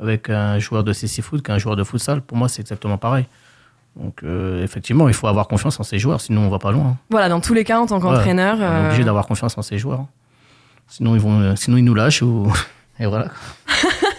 [0.00, 2.22] avec un joueur de CC Foot qu'un joueur de futsal.
[2.22, 3.26] Pour moi, c'est exactement pareil.
[3.96, 6.96] Donc euh, effectivement, il faut avoir confiance en ses joueurs, sinon on va pas loin.
[7.10, 9.04] Voilà, dans tous les cas, en tant qu'entraîneur, ouais, on est obligé euh...
[9.04, 10.06] d'avoir confiance en ses joueurs.
[10.88, 12.52] Sinon ils vont, euh, sinon ils nous lâchent ou
[12.98, 13.28] et voilà.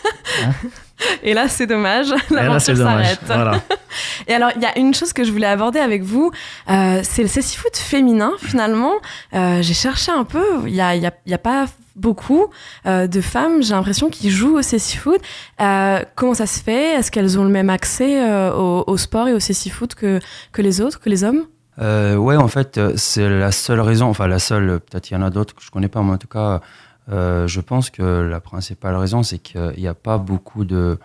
[1.24, 2.08] et là, c'est dommage.
[2.30, 3.20] L'aventure s'arrête.
[3.26, 3.62] Voilà.
[4.28, 6.32] Et alors, il y a une chose que je voulais aborder avec vous,
[6.70, 8.32] euh, c'est le cécifoot féminin.
[8.40, 8.94] Finalement,
[9.34, 10.44] euh, j'ai cherché un peu.
[10.66, 12.48] Il y a, y, a, y a, pas beaucoup
[12.86, 15.22] euh, de femmes, j'ai l'impression, qui jouent au cécifoot.
[15.62, 16.94] Euh, comment ça se fait?
[16.96, 20.20] Est-ce qu'elles ont le même accès euh, au, au, sport et au cécifoot que,
[20.52, 21.46] que les autres, que les hommes?
[21.80, 24.08] Euh, Ouais, en fait, c'est la seule raison.
[24.08, 24.80] Enfin, la seule.
[24.80, 26.62] Peut-être il y en a d'autres que je connais pas, mais en tout cas.
[27.10, 30.98] Euh, je pense que la principale raison, c'est qu'il n'y a pas beaucoup de,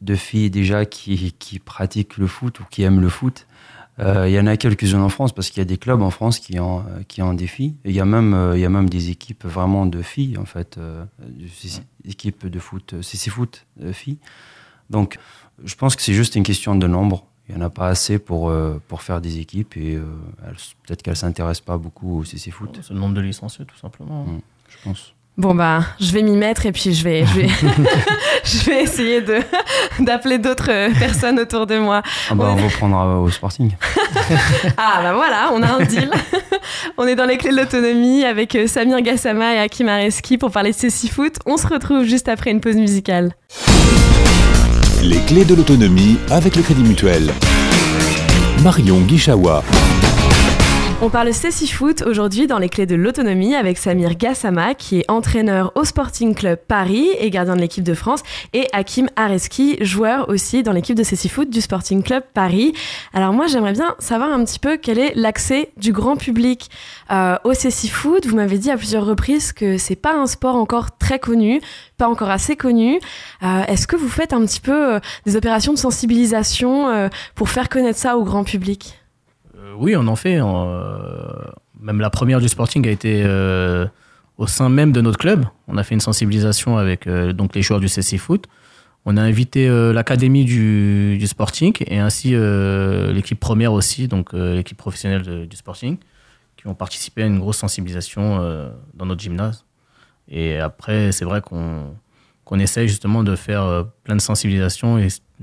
[0.00, 3.46] de filles déjà qui, qui, pratiquent le foot ou qui aiment le foot.
[3.98, 6.10] Euh, il y en a quelques-unes en France parce qu'il y a des clubs en
[6.10, 7.76] France qui ont, qui ont des filles.
[7.84, 10.44] Il y, a même, euh, il y a même des équipes vraiment de filles, en
[10.44, 14.18] fait, euh, des équipes de foot, CC foot filles.
[14.90, 15.18] Donc,
[15.64, 17.26] je pense que c'est juste une question de nombre.
[17.48, 18.52] Il n'y en a pas assez pour,
[18.88, 19.96] pour faire des équipes et
[20.82, 22.80] peut-être qu'elles ne s'intéressent pas beaucoup au CC foot.
[22.82, 24.24] C'est le nombre de licenciés, tout simplement.
[24.24, 25.14] Mmh, je pense.
[25.38, 27.48] Bon bah, je vais m'y mettre et puis je vais, je vais,
[28.44, 29.36] je vais essayer de
[30.00, 32.02] d'appeler d'autres personnes autour de moi.
[32.30, 33.70] Ah bah, on, on vous prendra au Sporting.
[34.78, 36.10] ah bah voilà, on a un deal.
[36.96, 40.70] on est dans les clés de l'autonomie avec Samir Gassama et Hakim Areski pour parler
[40.70, 41.34] de ces foot.
[41.44, 43.32] On se retrouve juste après une pause musicale.
[45.02, 47.30] Les clés de l'autonomie avec le Crédit Mutuel.
[48.62, 49.62] Marion Guichawa.
[51.02, 55.72] On parle Foot aujourd'hui dans les clés de l'autonomie avec Samir Gassama qui est entraîneur
[55.74, 58.22] au Sporting Club Paris et gardien de l'équipe de France
[58.54, 62.72] et Hakim Areski, joueur aussi dans l'équipe de Foot du Sporting Club Paris.
[63.12, 66.70] Alors moi j'aimerais bien savoir un petit peu quel est l'accès du grand public
[67.10, 68.24] euh, au Foot.
[68.24, 71.60] Vous m'avez dit à plusieurs reprises que c'est pas un sport encore très connu,
[71.98, 72.98] pas encore assez connu.
[73.42, 77.68] Euh, Est-ce que vous faites un petit peu euh, des opérations de sensibilisation pour faire
[77.68, 78.94] connaître ça au grand public?
[79.76, 80.38] Oui, on en fait.
[81.80, 83.24] même la première du Sporting a été
[84.38, 85.44] au sein même de notre club.
[85.68, 88.46] On a fait une sensibilisation avec donc les joueurs du CC Foot.
[89.04, 92.34] On a invité l'académie du, Sporting et ainsi
[93.12, 95.96] l'équipe première aussi, donc l'équipe professionnelle du Sporting,
[96.56, 98.38] qui ont participé à une grosse sensibilisation
[98.94, 99.64] dans notre gymnase.
[100.28, 101.94] Et après, c'est vrai qu'on
[102.46, 104.98] qu'on essaye justement de faire euh, plein de sensibilisation,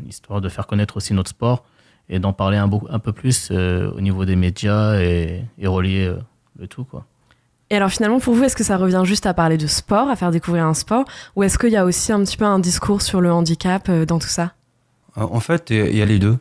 [0.08, 1.64] histoire de faire connaître aussi notre sport
[2.10, 6.18] et d'en parler un, un, peu plus euh, au niveau des médias et, relier euh,
[6.60, 6.84] le tout.
[6.84, 7.06] Quoi.
[7.70, 10.16] Et alors finalement, pour vous, est-ce que ça revient juste à parler de sport, à
[10.16, 13.02] faire découvrir un sport, ou est-ce qu'il y a aussi un petit peu un discours
[13.02, 14.54] sur le handicap dans tout ça?
[15.16, 16.38] En fait, il y a les deux.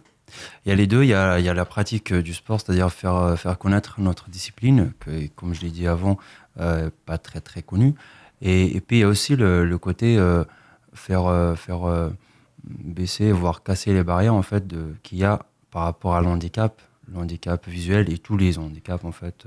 [0.65, 2.61] Il y a les deux, il y a, il y a la pratique du sport,
[2.61, 6.17] c'est-à-dire faire, faire connaître notre discipline, que, comme je l'ai dit avant,
[6.57, 7.95] pas très très connue.
[8.43, 10.45] Et, puis il y a aussi le, côté euh,
[10.93, 12.11] faire, euh, faire euh,
[12.65, 14.65] baisser, voire casser les barrières en fait
[15.03, 15.41] qu'il y a
[15.73, 16.81] par rapport à l'handicap,
[17.13, 19.45] l'handicap visuel et tous les handicaps en fait,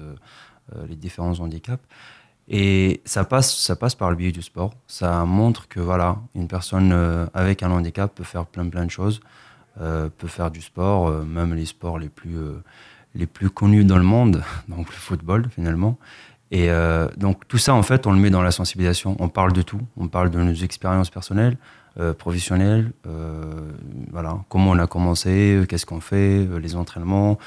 [0.89, 1.83] les différents handicaps.
[2.49, 4.73] Et ça passe, ça passe par le biais du sport.
[4.87, 6.91] Ça montre que voilà, une personne
[7.33, 9.21] avec un handicap peut faire plein plein de choses,
[9.77, 12.37] peut faire du sport, même les sports les plus
[13.15, 15.97] les plus connus dans le monde, donc le football finalement.
[16.51, 19.15] Et euh, donc tout ça, en fait, on le met dans la sensibilisation.
[19.19, 19.81] On parle de tout.
[19.97, 21.57] On parle de nos expériences personnelles,
[21.99, 23.71] euh, professionnelles, euh,
[24.11, 27.37] voilà, comment on a commencé, qu'est-ce qu'on fait, les entraînements.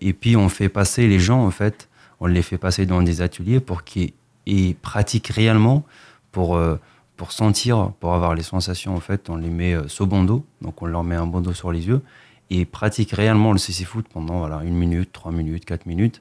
[0.00, 1.88] et puis on fait passer les gens, en fait,
[2.20, 5.84] on les fait passer dans des ateliers pour qu'ils pratiquent réellement,
[6.32, 6.60] pour,
[7.16, 10.86] pour sentir, pour avoir les sensations, en fait, on les met sous bandeau, donc on
[10.86, 12.02] leur met un bandeau sur les yeux,
[12.50, 16.20] et ils pratiquent réellement le CC foot pendant voilà, une minute, trois minutes, quatre minutes.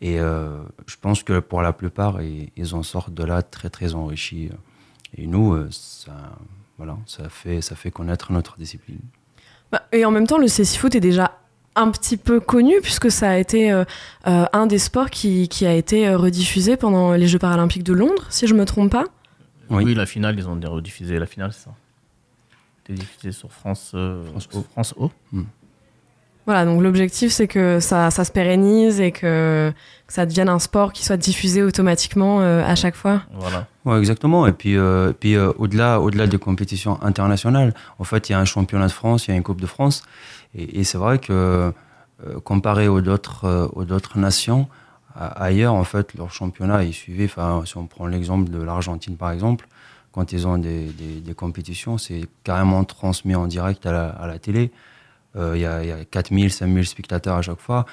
[0.00, 3.94] Et euh, je pense que pour la plupart, ils, en sortent de là très très
[3.94, 4.50] enrichis.
[5.16, 6.12] Et nous, euh, ça,
[6.76, 9.00] voilà, ça, fait, ça fait connaître notre discipline.
[9.70, 11.38] Bah, et en même temps, le CC Foot est déjà
[11.76, 13.84] un petit peu connu puisque ça a été euh,
[14.24, 18.46] un des sports qui, qui, a été rediffusé pendant les Jeux paralympiques de Londres, si
[18.46, 19.04] je me trompe pas.
[19.70, 21.74] Oui, la finale, ils ont rediffusé la finale, c'est ça.
[22.78, 23.96] C'était diffusé sur France,
[24.30, 24.62] France O.
[24.72, 25.10] France o.
[26.46, 29.72] Voilà, donc l'objectif c'est que ça, ça, se pérennise et que,
[30.08, 33.22] ça devienne un sport qui soit diffusé automatiquement euh, à chaque fois.
[33.32, 33.66] Voilà.
[33.84, 34.46] Ouais, exactement.
[34.46, 38.38] Et puis, euh, puis euh, au-delà, au-delà des compétitions internationales, en fait, il y a
[38.38, 40.02] un championnat de France, il y a une Coupe de France,
[40.54, 41.72] et, c'est vrai que
[42.44, 44.68] comparé aux d'autres, aux d'autres nations
[45.16, 47.24] ailleurs, en fait, leur championnat est suivi.
[47.24, 49.66] Enfin, si on prend l'exemple de l'Argentine par exemple,
[50.12, 54.28] quand ils ont des, des, des compétitions, c'est carrément transmis en direct à la, à
[54.28, 54.70] la télé.
[55.36, 57.86] Euh, il y, a, a 4000, 5000 spectateurs à chaque fois.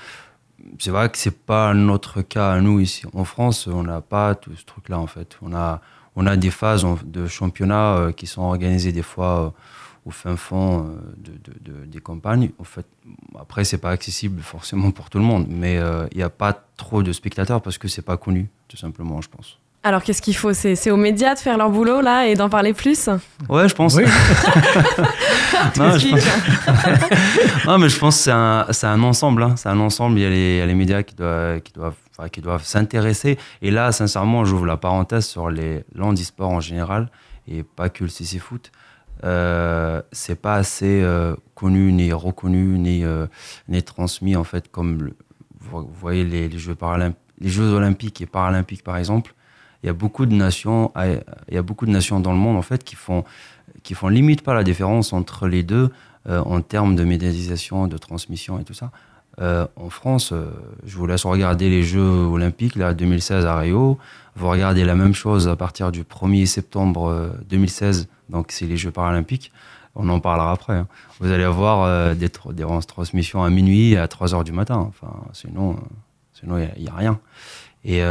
[0.79, 3.05] C'est vrai que c'est pas notre cas à nous ici.
[3.13, 5.37] En France, on n'a pas tout ce truc-là en fait.
[5.41, 5.81] On a,
[6.15, 9.49] on a des phases de championnat euh, qui sont organisées des fois euh,
[10.05, 11.31] au fin fond de,
[11.71, 12.51] de, des campagnes.
[12.59, 12.85] En fait,
[13.39, 15.75] après, c'est pas accessible forcément pour tout le monde, mais
[16.11, 19.29] il n'y a pas trop de spectateurs parce que c'est pas connu, tout simplement, je
[19.29, 19.59] pense.
[19.83, 20.53] Alors qu'est-ce qu'il faut?
[20.53, 23.09] C'est aux médias de faire leur boulot là et d'en parler plus?
[23.49, 23.95] Ouais, je pense.
[23.95, 24.03] Oui.
[25.77, 25.89] non,
[27.65, 29.43] non, mais je pense que c'est un, un, ensemble.
[29.43, 29.55] Hein.
[29.57, 30.19] C'est un ensemble.
[30.19, 31.95] Il y a les, les médias qui doivent, qui doivent,
[32.31, 33.37] qui doivent s'intéresser.
[33.61, 37.09] Et là, sincèrement, j'ouvre la parenthèse sur les l'handisport en général
[37.47, 38.71] et pas que le CC Foot.
[39.23, 43.27] Euh, c'est pas assez euh, connu, ni reconnu, ni, euh,
[43.67, 45.11] ni transmis en fait comme
[45.59, 46.75] vous voyez les, les Jeux
[47.39, 49.35] les Jeux Olympiques et Paralympiques par exemple
[49.83, 52.57] il y a beaucoup de nations, il y a beaucoup de nations dans le monde
[52.57, 53.23] en fait qui font,
[53.83, 55.91] qui font limite pas la différence entre les deux
[56.29, 58.91] euh, en termes de médiatisation, de transmission et tout ça.
[59.39, 60.51] Euh, en France, euh,
[60.85, 63.97] je vous laisse regarder les Jeux olympiques là 2016 à Rio.
[64.35, 68.91] Vous regardez la même chose à partir du 1er septembre 2016, donc c'est les Jeux
[68.91, 69.51] paralympiques.
[69.95, 70.75] On en parlera après.
[70.75, 70.87] Hein.
[71.19, 74.77] Vous allez avoir des, transmissions à minuit et à 3 heures du matin.
[74.77, 75.75] Enfin, sinon,
[76.33, 77.19] sinon il n'y a, a, rien.
[77.83, 78.03] Et,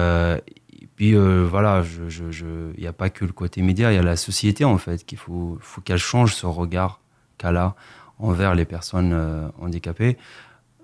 [1.01, 2.45] puis euh, voilà, il je,
[2.79, 5.17] n'y a pas que le côté média, il y a la société en fait, qu'il
[5.17, 7.01] faut, faut qu'elle change ce regard
[7.39, 7.75] qu'elle a
[8.19, 10.19] envers les personnes euh, handicapées.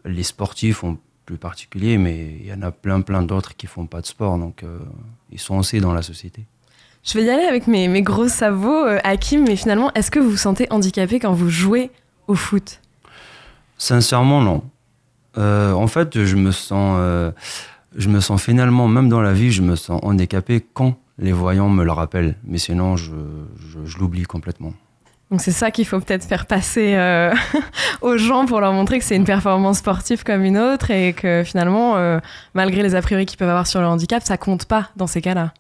[0.07, 3.85] Les sportifs en plus particulier, mais il y en a plein plein d'autres qui font
[3.85, 4.79] pas de sport, donc euh,
[5.33, 6.47] ils sont aussi dans la société.
[7.05, 10.31] Je vais y aller avec mes, mes gros sabots, Hakim, mais finalement, est-ce que vous
[10.31, 11.91] vous sentez handicapé quand vous jouez
[12.27, 12.81] au foot?
[13.77, 14.63] Sincèrement, non.
[15.37, 16.99] en fait, je me sens
[17.97, 21.69] je me sens finalement, même dans la vie, je me sens handicapé quand les voyants
[21.69, 22.37] me le rappellent.
[22.45, 23.13] Mais sinon, je,
[23.99, 24.73] l'oublie complètement.
[25.31, 27.35] Donc c'est ça qu'il faut peut-être faire passer euh,
[28.01, 31.43] aux gens pour leur montrer que c'est une performance sportive comme une autre et que
[31.45, 32.21] finalement, euh,
[32.55, 35.21] malgré les a priori qu'ils peuvent avoir sur le handicap, ça compte pas dans ces
[35.21, 35.53] cas-là.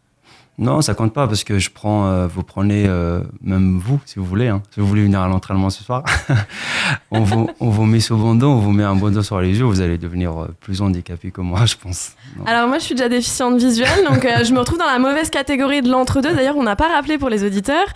[0.59, 4.19] Non, ça compte pas parce que je prends, euh, vous prenez, euh, même vous, si
[4.19, 6.03] vous voulez, hein, si vous voulez venir à l'entraînement ce soir,
[7.11, 9.65] on, vous, on vous met sur bandeau, on vous met un bandeau sur les yeux,
[9.65, 12.13] vous allez devenir euh, plus handicapé que moi, je pense.
[12.39, 12.45] Non.
[12.47, 15.29] Alors moi je suis déjà déficiente visuelle, donc euh, je me retrouve dans la mauvaise
[15.29, 16.33] catégorie de l'entre-deux.
[16.35, 17.87] D'ailleurs on n'a pas rappelé pour les auditeurs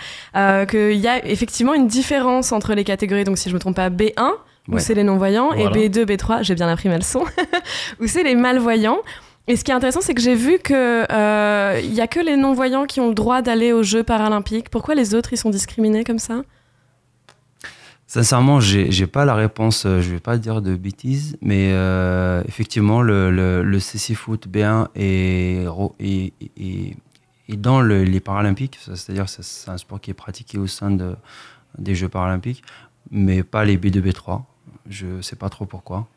[0.69, 3.89] qu'il y a effectivement une différence entre les catégories, donc si je me trompe pas,
[3.91, 4.13] B1,
[4.69, 4.81] où Ouais.
[4.81, 5.77] c'est les non-voyants, Voilà.
[5.79, 7.25] et B2, B3, j'ai bien appris ma leçon,
[8.01, 8.99] où c'est les malvoyants.
[9.49, 12.21] Et ce qui est intéressant, c'est que j'ai vu que euh, il y a que
[12.21, 14.69] les non-voyants qui ont le droit d'aller aux Jeux paralympiques.
[14.71, 16.43] Pourquoi les autres, ils sont discriminés comme ça?
[18.07, 23.03] Sincèrement, j'ai pas la réponse, euh, je vais pas dire de bêtises, mais euh, effectivement,
[23.03, 25.65] le, le, le CC Foot B1 est,
[27.57, 31.15] dans le- les Paralympiques, c'est-à-dire c'est un sport qui est pratiqué au sein de,
[31.79, 32.63] des Jeux Paralympiques,
[33.13, 34.43] mais pas les B2, B3.
[34.89, 36.09] Je sais pas trop pourquoi.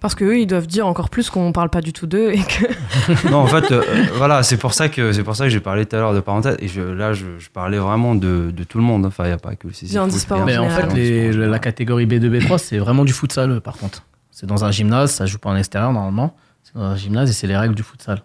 [0.00, 3.28] Parce qu'eux, ils doivent dire encore plus qu'on parle pas du tout d'eux et que.
[3.30, 3.82] non, en fait, euh,
[4.14, 6.20] voilà, c'est pour ça que c'est pour ça que j'ai parlé tout à l'heure de
[6.20, 6.56] parenthèse.
[6.60, 9.04] Et je, là, je, je parlais vraiment de, de tout le monde.
[9.04, 10.08] Enfin, il n'y a pas que le CC en
[10.46, 14.04] Mais en fait, les- la catégorie B2, B3, c'est vraiment du futsal, par contre.
[14.30, 16.34] C'est dans un gymnase, ça joue pas en extérieur normalement.
[16.64, 18.22] C'est dans un gymnase et c'est les règles du futsal.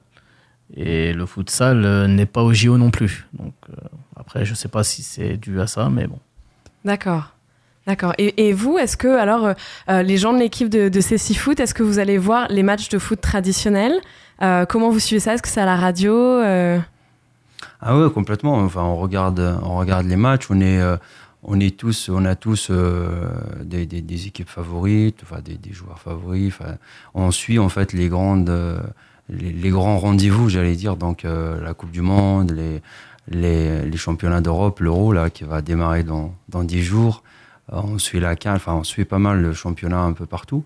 [0.78, 3.28] Et le futsal euh, n'est pas au JO non plus.
[3.34, 3.74] Donc euh,
[4.16, 6.20] après, je sais pas si c'est dû à ça, mais bon.
[6.86, 7.35] D'accord.
[7.88, 8.14] D'accord.
[8.18, 9.54] Et, vous, est-ce que, alors, euh,
[9.90, 12.64] euh, les gens de l'équipe de, de CC Foot, est-ce que vous allez voir les
[12.64, 14.00] matchs de foot traditionnels
[14.42, 15.36] Euh, Comment vous suivez ça?
[15.36, 16.42] Est-ce que c'est à la radio
[17.82, 18.56] Ah ouais, complètement.
[18.56, 20.48] Enfin, on regarde, on regarde les matchs.
[20.50, 20.82] On est,
[21.44, 22.72] on est tous, on a tous
[23.62, 26.54] des, équipes favorites, enfin des, joueurs favoris.
[27.14, 28.52] On suit en fait les grandes,
[29.30, 30.96] les, grands rendez-vous, j'allais dire.
[30.96, 32.82] Donc la Coupe du Monde, les,
[33.30, 37.22] les, les championnats d'Europe, l'Euro là qui va démarrer dans dans dix jours.
[37.70, 40.64] On suit la CAN, enfin on suit pas mal le championnat un peu partout.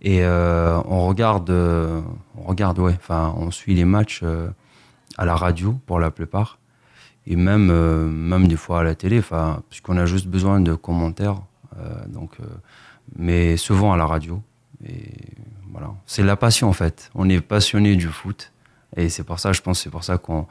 [0.00, 2.00] Et euh, on regarde, euh,
[2.36, 2.94] on regarde, ouais.
[2.94, 4.48] Enfin, on suit les matchs euh,
[5.16, 6.58] à la radio pour la plupart
[7.26, 7.66] et même,
[8.10, 9.20] même des fois à la télé,
[9.68, 11.42] puisqu'on a juste besoin de commentaires,
[12.06, 12.38] donc,
[13.16, 14.40] mais souvent à la radio.
[14.86, 15.12] Et
[15.70, 17.10] voilà, c'est la passion en fait.
[17.14, 18.50] On est passionné du foot
[18.96, 20.46] et c'est pour ça, je pense, c'est pour ça qu'on,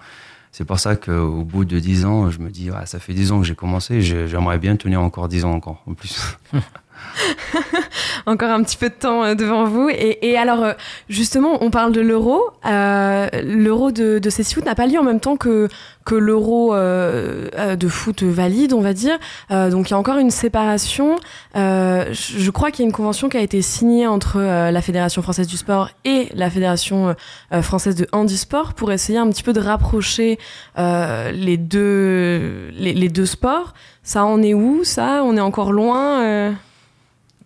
[0.52, 3.32] c'est pour ça qu'au bout de 10 ans, je me dis, ah, ça fait 10
[3.32, 6.38] ans que j'ai commencé, j'ai- j'aimerais bien tenir encore 10 ans encore en plus.
[8.26, 9.90] encore un petit peu de temps euh, devant vous.
[9.90, 10.74] Et, alors, euh,
[11.10, 12.42] justement, on parle de l'euro.
[12.66, 15.68] Euh, l'euro de, de Foot n'a pas lieu en même temps que,
[16.06, 19.18] que l'euro de foot valide, on va dire.
[19.50, 21.18] Donc, il y a encore une séparation.
[21.54, 25.48] Je crois qu'il y a une convention qui a été signée entre la Fédération française
[25.48, 27.14] du sport et la Fédération
[27.62, 30.40] française de handisport pour essayer un petit peu de rapprocher
[30.78, 33.74] les, deux, les deux sports.
[34.04, 36.56] Ça en est où, ça On est encore loin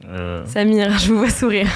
[0.06, 1.68] euh Euh, Samir, je vous vois sourire.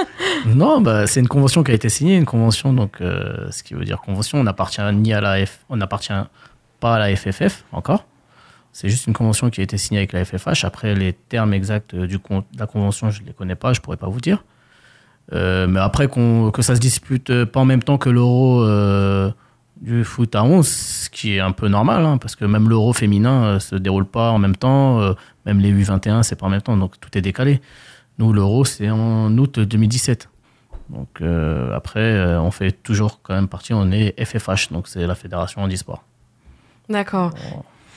[0.46, 3.74] non, bah, c'est une convention qui a été signée, une convention, donc euh, ce qui
[3.74, 6.12] veut dire convention, on n'appartient ni à la F, on n'appartient
[6.80, 8.04] pas à la FFF encore.
[8.72, 10.64] C'est juste une convention qui a été signée avec la FFH.
[10.64, 13.80] Après, les termes exacts du con- de la convention, je ne les connais pas, je
[13.80, 14.44] pourrais pas vous dire.
[15.32, 18.62] Euh, mais après, qu'on- que ça se dispute euh, pas en même temps que l'euro
[18.64, 19.30] euh,
[19.80, 22.92] du foot à 11, ce qui est un peu normal, hein, parce que même l'euro
[22.92, 25.12] féminin euh, se déroule pas en même temps, euh,
[25.52, 27.60] même les U21, c'est pas en même temps, donc tout est décalé.
[28.18, 30.28] Nous, l'euro, c'est en août 2017.
[30.90, 35.06] Donc euh, après, euh, on fait toujours quand même partie, on est FFH, donc c'est
[35.06, 36.04] la Fédération Handisport.
[36.88, 37.32] D'accord.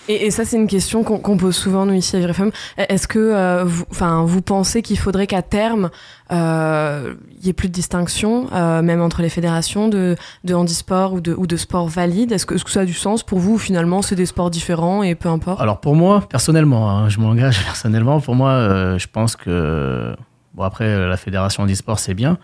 [0.10, 2.52] Et, ça, c'est une question qu'on pose souvent, nous, ici à VRFM.
[2.78, 5.90] Est-ce que euh, vous, pensez qu'il faudrait qu'à terme,
[6.32, 10.16] euh, il y ait plus de distinction, euh, même entre les fédérations de,
[10.52, 13.24] handisport ou de, ou de sport valide Est-ce que, est-ce que ça a du sens
[13.24, 15.62] pour vous ou finalement c'est des sports différents et peu importe?
[15.62, 20.16] Alors pour moi, personnellement, hein, je m'engage personnellement, pour moi, euh, je pense que,
[20.54, 22.38] bon après, la Fédération Handisport, c'est bien,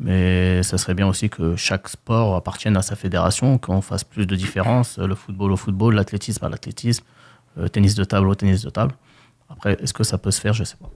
[0.00, 4.26] mais ça serait bien aussi que chaque sport appartienne à sa fédération, qu'on fasse plus
[4.26, 7.04] de différence, le football au football, l'athlétisme à l'athlétisme,
[7.56, 8.94] le tennis de table au tennis de table.
[9.48, 10.52] Après, est-ce que ça peut se faire?
[10.52, 10.90] Je sais pas.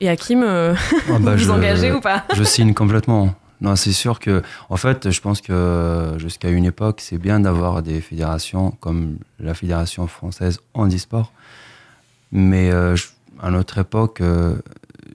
[0.00, 0.74] Et Hakim, euh,
[1.08, 2.24] Ah bah, vous je- vous engagez ou pas?
[2.34, 3.34] Je signe complètement.
[3.60, 7.82] Non, c'est sûr que, en fait, je pense que jusqu'à une époque, c'est bien d'avoir
[7.82, 11.32] des fédérations comme la Fédération française handisport.
[12.32, 13.06] Mais euh, je-
[13.40, 14.56] à notre époque, euh,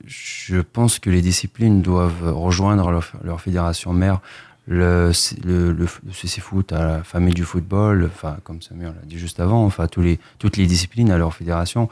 [0.10, 2.90] je pense que les disciplines doivent rejoindre
[3.24, 4.22] leur, fédération mère.
[4.66, 5.12] Le,
[5.44, 9.66] le, CC Foot à la famille du football, enfin, comme Samir l'a dit juste avant,
[9.66, 11.90] enfin, toutes les disciplines à leur fédération.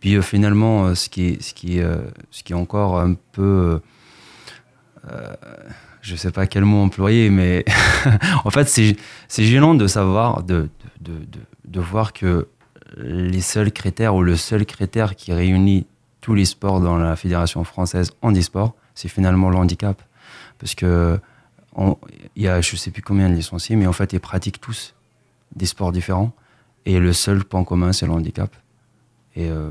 [0.00, 1.04] Puis euh, finalement, euh, euh, ce
[1.54, 3.80] qui est encore un peu.
[5.10, 5.34] euh,
[6.02, 7.64] je sais pas quel mot employer, mais
[8.44, 10.68] en fait, c'est gênant de savoir, de
[11.74, 12.46] voir que
[12.98, 15.86] les seuls critères ou le seul critère qui réunit
[16.24, 20.00] tous les sports dans la Fédération française handisport, c'est finalement le handicap.
[20.58, 21.20] Parce que
[21.76, 21.98] on-
[22.34, 24.94] il y a je sais plus combien de licenciés, mais en fait, ils pratiquent tous
[25.54, 26.32] des sports différents.
[26.86, 28.50] Et le seul point commun, c'est le handicap.
[29.36, 29.68] Et euh,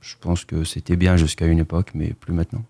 [0.00, 2.64] je pense que c'était bien jusqu'à une époque, mais plus maintenant.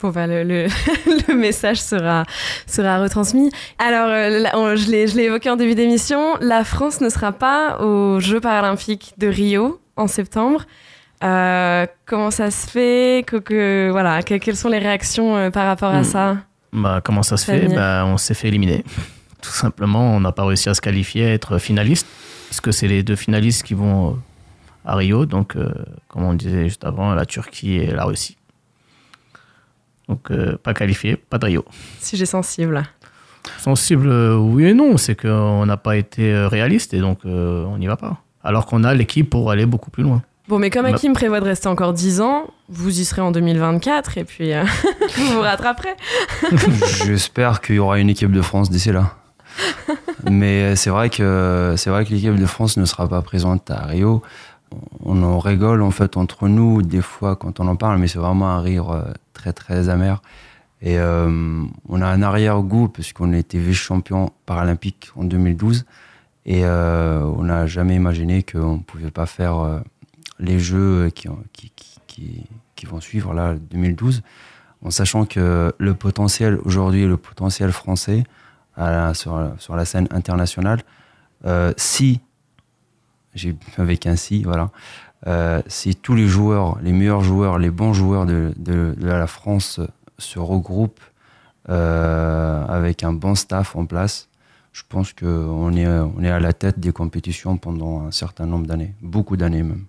[0.00, 0.68] Bon, bah, le,
[1.34, 2.24] message sera,
[2.66, 3.50] sera retransmis.
[3.78, 8.40] Alors, euh, je l'ai évoqué en début d'émission, la France ne sera pas aux Jeux
[8.40, 10.64] paralympiques de Rio en septembre.
[11.24, 16.00] Euh, comment ça se fait que, voilà, Quelles sont les réactions euh, par rapport à
[16.00, 16.04] hmm.
[16.04, 16.36] ça
[16.72, 18.84] bah, Comment ça se fait bah, On s'est fait éliminer.
[19.42, 22.06] Tout simplement, on n'a pas réussi à se qualifier, à être finaliste,
[22.48, 24.18] puisque c'est les deux finalistes qui vont
[24.84, 25.26] à Rio.
[25.26, 25.56] Donc,
[26.08, 28.36] comme on disait juste avant, la Turquie et la Russie.
[30.08, 31.64] Donc, euh, pas qualifié, pas de Rio.
[32.00, 32.82] Sujet sensible.
[33.58, 34.96] Sensible, euh, oui et non.
[34.96, 38.22] C'est qu'on n'a pas été euh, réaliste et donc on n'y va pas.
[38.42, 40.22] Alors qu'on a l'équipe pour aller beaucoup plus loin.
[40.48, 44.18] Bon, mais comme Hakim prévoit de rester encore 10 ans, vous y serez en 2024
[44.18, 44.52] et puis
[45.16, 45.94] vous vous rattraperez.
[47.04, 49.14] J'espère qu'il y aura une équipe de France d'ici là.
[50.30, 53.86] mais c'est vrai que c'est vrai que l'équipe de France ne sera pas présente à
[53.86, 54.22] Rio
[55.04, 58.18] on en rigole en fait entre nous des fois quand on en parle, mais c'est
[58.18, 60.22] vraiment un rire euh, très très amer.
[60.82, 65.86] Et euh, on a un arrière-goût puisqu'on a été vice-champion paralympique en 2012
[66.44, 69.82] et euh, on n'a jamais imaginé qu'on ne pouvait pas faire
[70.38, 71.28] les jeux qui,
[72.06, 74.22] qui, vont suivre là 2012
[74.82, 78.24] en sachant que le potentiel aujourd'hui, le potentiel français
[79.14, 80.82] sur, la scène internationale,
[81.76, 82.20] si
[83.78, 84.44] avec un si.
[85.26, 89.80] Euh, si tous les joueurs, les meilleurs joueurs, les bons joueurs de, la France
[90.18, 91.00] se regroupent
[91.68, 94.28] euh, avec un bon staff en place,
[94.72, 98.66] je pense qu'on est, on est à la tête des compétitions pendant un certain nombre
[98.66, 99.86] d'années, beaucoup d'années même.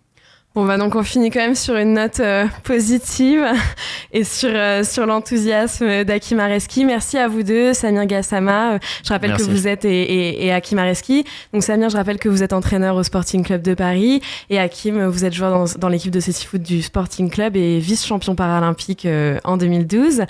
[0.58, 3.46] Bon, bah donc on finit quand même sur une note euh, positive
[4.12, 6.84] et sur, euh, sur l'enthousiasme d'Akim Areski.
[6.84, 8.74] Merci à vous deux, Samir Gassama.
[8.74, 11.26] Euh, je rappelle que vous êtes et, et, et, Areski.
[11.54, 15.06] Donc Samir, je rappelle que vous êtes entraîneur au Sporting Club de Paris et Hakim,
[15.06, 19.08] vous êtes joueur dans, dans l'équipe de Ceci Foot du Sporting Club et vice-champion paralympique
[19.44, 20.24] en 2012.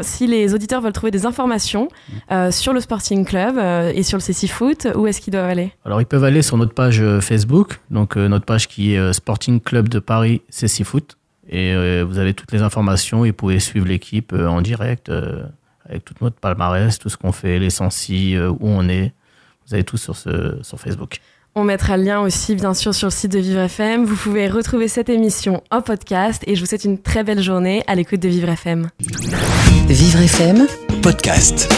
[0.00, 1.88] si les auditeurs veulent trouver des informations
[2.50, 3.58] sur le Sporting Club
[3.94, 5.70] et sur le Ceci Foot, où est-ce qu'ils doivent aller?
[5.84, 9.60] Alors ils peuvent aller sur notre page Facebook, donc notre page qui est euh, Sporting
[9.60, 11.16] Club de Paris CC Foot.
[11.48, 15.10] Et euh, vous avez toutes les informations et vous pouvez suivre l'équipe euh, en direct
[15.86, 19.12] avec toute notre palmarès, tout ce qu'on fait, les sensi, où on est.
[19.66, 21.18] Vous avez tout sur, ce, sur Facebook.
[21.54, 24.06] On mettra le lien aussi, bien sûr, sur le site de Vivre FM.
[24.06, 27.84] Vous pouvez retrouver cette émission en podcast et je vous souhaite une très belle journée
[27.86, 28.88] à l'écoute de Vivre FM.
[29.86, 30.66] Vivre FM,
[31.02, 31.68] podcast.